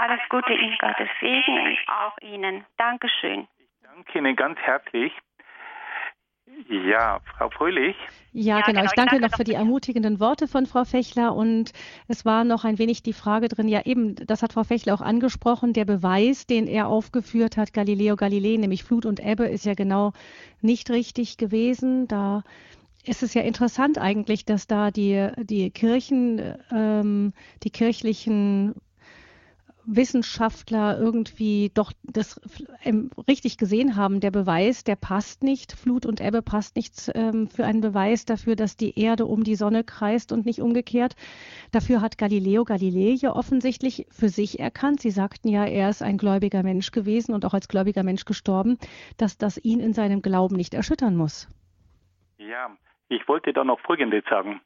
[0.00, 2.64] Alles Gute Ihnen, Gottes Segen und auch Ihnen.
[2.78, 3.46] Dankeschön.
[3.58, 5.12] Ich danke Ihnen ganz herzlich.
[6.70, 7.94] Ja, Frau Fröhlich.
[8.32, 8.80] Ja, ja genau.
[8.80, 8.84] genau.
[8.86, 11.34] Ich danke noch für die ermutigenden Worte von Frau Fechler.
[11.34, 11.74] Und
[12.08, 15.02] es war noch ein wenig die Frage drin, ja eben, das hat Frau Fechler auch
[15.02, 19.74] angesprochen, der Beweis, den er aufgeführt hat, Galileo Galilei, nämlich Flut und Ebbe, ist ja
[19.74, 20.14] genau
[20.62, 22.08] nicht richtig gewesen.
[22.08, 22.42] Da
[23.04, 27.34] ist es ja interessant eigentlich, dass da die, die Kirchen, ähm,
[27.64, 28.74] die kirchlichen
[29.84, 32.40] Wissenschaftler irgendwie doch das
[32.84, 34.20] ähm, richtig gesehen haben.
[34.20, 35.72] Der Beweis, der passt nicht.
[35.72, 39.54] Flut und Ebbe passt nicht ähm, für einen Beweis dafür, dass die Erde um die
[39.54, 41.14] Sonne kreist und nicht umgekehrt.
[41.72, 45.00] Dafür hat Galileo Galilei ja offensichtlich für sich erkannt.
[45.00, 48.78] Sie sagten ja, er ist ein gläubiger Mensch gewesen und auch als gläubiger Mensch gestorben,
[49.18, 51.48] dass das ihn in seinem Glauben nicht erschüttern muss.
[52.38, 52.70] Ja,
[53.08, 54.60] ich wollte da noch Folgendes sagen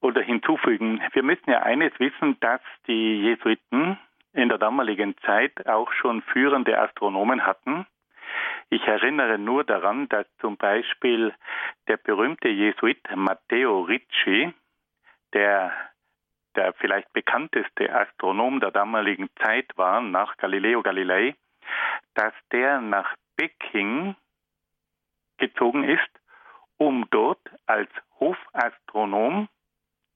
[0.00, 1.00] oder hinzufügen.
[1.12, 3.98] Wir müssen ja eines wissen, dass die Jesuiten
[4.32, 7.86] in der damaligen Zeit auch schon führende Astronomen hatten.
[8.68, 11.34] Ich erinnere nur daran, dass zum Beispiel
[11.88, 14.52] der berühmte Jesuit Matteo Ricci,
[15.32, 15.72] der
[16.56, 21.36] der vielleicht bekannteste Astronom der damaligen Zeit war, nach Galileo Galilei,
[22.14, 24.16] dass der nach Peking
[25.38, 26.10] gezogen ist,
[26.76, 29.48] um dort als Hofastronom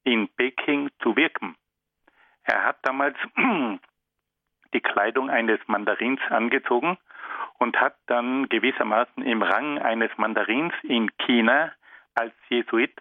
[0.02, 1.56] in Peking zu wirken.
[2.42, 3.16] Er hat damals
[4.75, 6.99] die Kleidung eines Mandarins angezogen
[7.59, 11.72] und hat dann gewissermaßen im Rang eines Mandarins in China
[12.14, 12.93] als Jesuit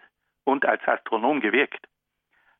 [0.44, 1.86] und als Astronom gewirkt.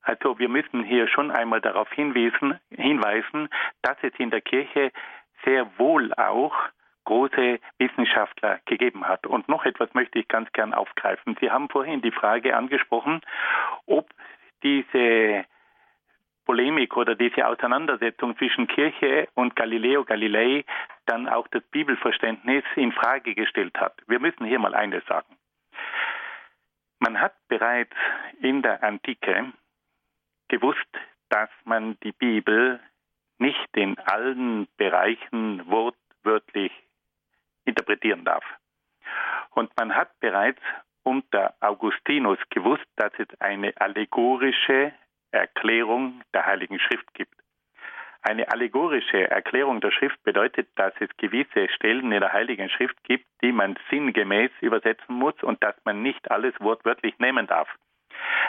[0.02, 3.48] Also wir müssen hier schon einmal darauf hinweisen, hinweisen,
[3.80, 4.92] dass es in der Kirche
[5.44, 6.54] sehr wohl auch
[7.04, 9.26] große Wissenschaftler gegeben hat.
[9.26, 11.36] Und noch etwas möchte ich ganz gern aufgreifen.
[11.40, 13.20] Sie haben vorhin die Frage angesprochen,
[13.86, 14.08] ob
[14.62, 15.44] diese
[16.44, 20.64] Polemik oder diese Auseinandersetzung zwischen Kirche und Galileo Galilei
[21.06, 23.94] dann auch das Bibelverständnis in Frage gestellt hat.
[24.06, 25.36] Wir müssen hier mal eines sagen.
[26.98, 27.94] Man hat bereits
[28.40, 29.52] in der Antike
[30.48, 30.88] gewusst,
[31.28, 32.80] dass man die Bibel
[33.38, 36.72] nicht in allen Bereichen wortwörtlich
[37.64, 38.44] interpretieren darf.
[39.50, 40.60] Und man hat bereits
[41.02, 44.92] unter Augustinus gewusst, dass es eine allegorische
[45.34, 47.34] Erklärung der Heiligen Schrift gibt.
[48.22, 53.26] Eine allegorische Erklärung der Schrift bedeutet, dass es gewisse Stellen in der Heiligen Schrift gibt,
[53.42, 57.68] die man sinngemäß übersetzen muss und dass man nicht alles wortwörtlich nehmen darf.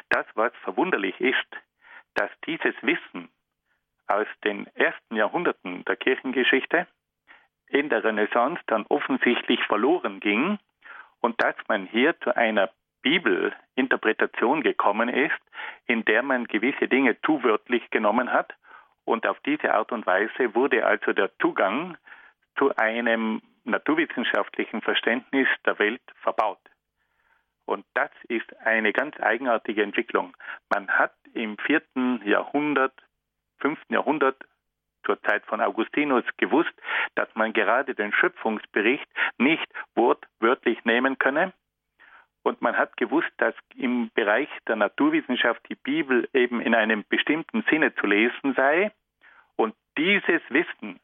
[0.10, 1.48] Das, was verwunderlich ist,
[2.14, 3.30] dass dieses Wissen
[4.08, 6.88] aus den ersten Jahrhunderten der Kirchengeschichte
[7.68, 10.58] in der Renaissance dann offensichtlich verloren ging
[11.20, 12.70] und dass man hier zu einer
[13.06, 15.40] Bibelinterpretation gekommen ist,
[15.86, 18.56] in der man gewisse Dinge zu wörtlich genommen hat.
[19.06, 21.98] Und auf diese Art und Weise wurde also der Zugang
[22.58, 26.60] zu einem naturwissenschaftlichen Verständnis der Welt verbaut.
[27.66, 30.36] Und das ist eine ganz eigenartige Entwicklung.
[30.70, 32.94] Man hat im vierten Jahrhundert,
[33.60, 34.38] fünften Jahrhundert
[35.06, 36.74] zur Zeit von Augustinus gewusst,
[37.14, 41.54] dass man gerade den Schöpfungsbericht nicht wortwörtlich nehmen könne,
[42.46, 47.64] und man hat gewusst, dass im Bereich der Naturwissenschaft die Bibel eben in einem bestimmten
[47.72, 48.92] Sinne zu lesen sei.
[49.56, 51.00] Und dieses Wissen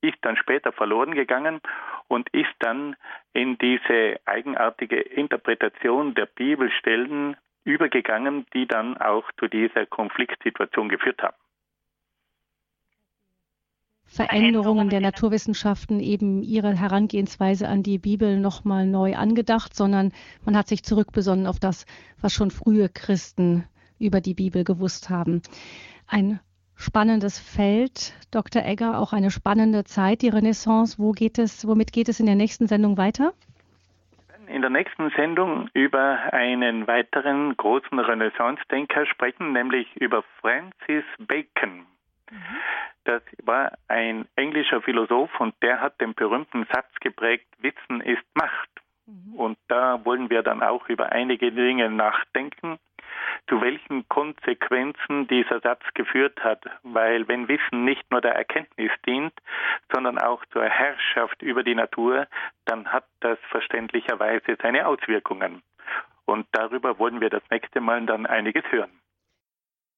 [0.00, 1.60] ist dann später verloren gegangen
[2.08, 2.96] und ist dann
[3.34, 11.36] in diese eigenartige Interpretation der Bibelstellen übergegangen, die dann auch zu dieser Konfliktsituation geführt haben.
[14.08, 20.12] Veränderungen der Naturwissenschaften eben ihre Herangehensweise an die Bibel nochmal neu angedacht, sondern
[20.44, 21.84] man hat sich zurückbesonnen auf das,
[22.20, 23.64] was schon frühe Christen
[23.98, 25.42] über die Bibel gewusst haben.
[26.06, 26.40] Ein
[26.74, 28.64] spannendes Feld, Dr.
[28.64, 30.98] Egger, auch eine spannende Zeit, die Renaissance.
[30.98, 33.34] Wo geht es, womit geht es in der nächsten Sendung weiter?
[34.46, 41.84] In der nächsten Sendung über einen weiteren großen Renaissance-Denker sprechen, nämlich über Francis Bacon.
[43.04, 48.68] Das war ein englischer Philosoph und der hat den berühmten Satz geprägt, Wissen ist Macht.
[49.06, 49.34] Mhm.
[49.34, 52.78] Und da wollen wir dann auch über einige Dinge nachdenken,
[53.48, 56.64] zu welchen Konsequenzen dieser Satz geführt hat.
[56.82, 59.32] Weil wenn Wissen nicht nur der Erkenntnis dient,
[59.92, 62.26] sondern auch zur Herrschaft über die Natur,
[62.66, 65.62] dann hat das verständlicherweise seine Auswirkungen.
[66.26, 68.97] Und darüber wollen wir das nächste Mal dann einiges hören.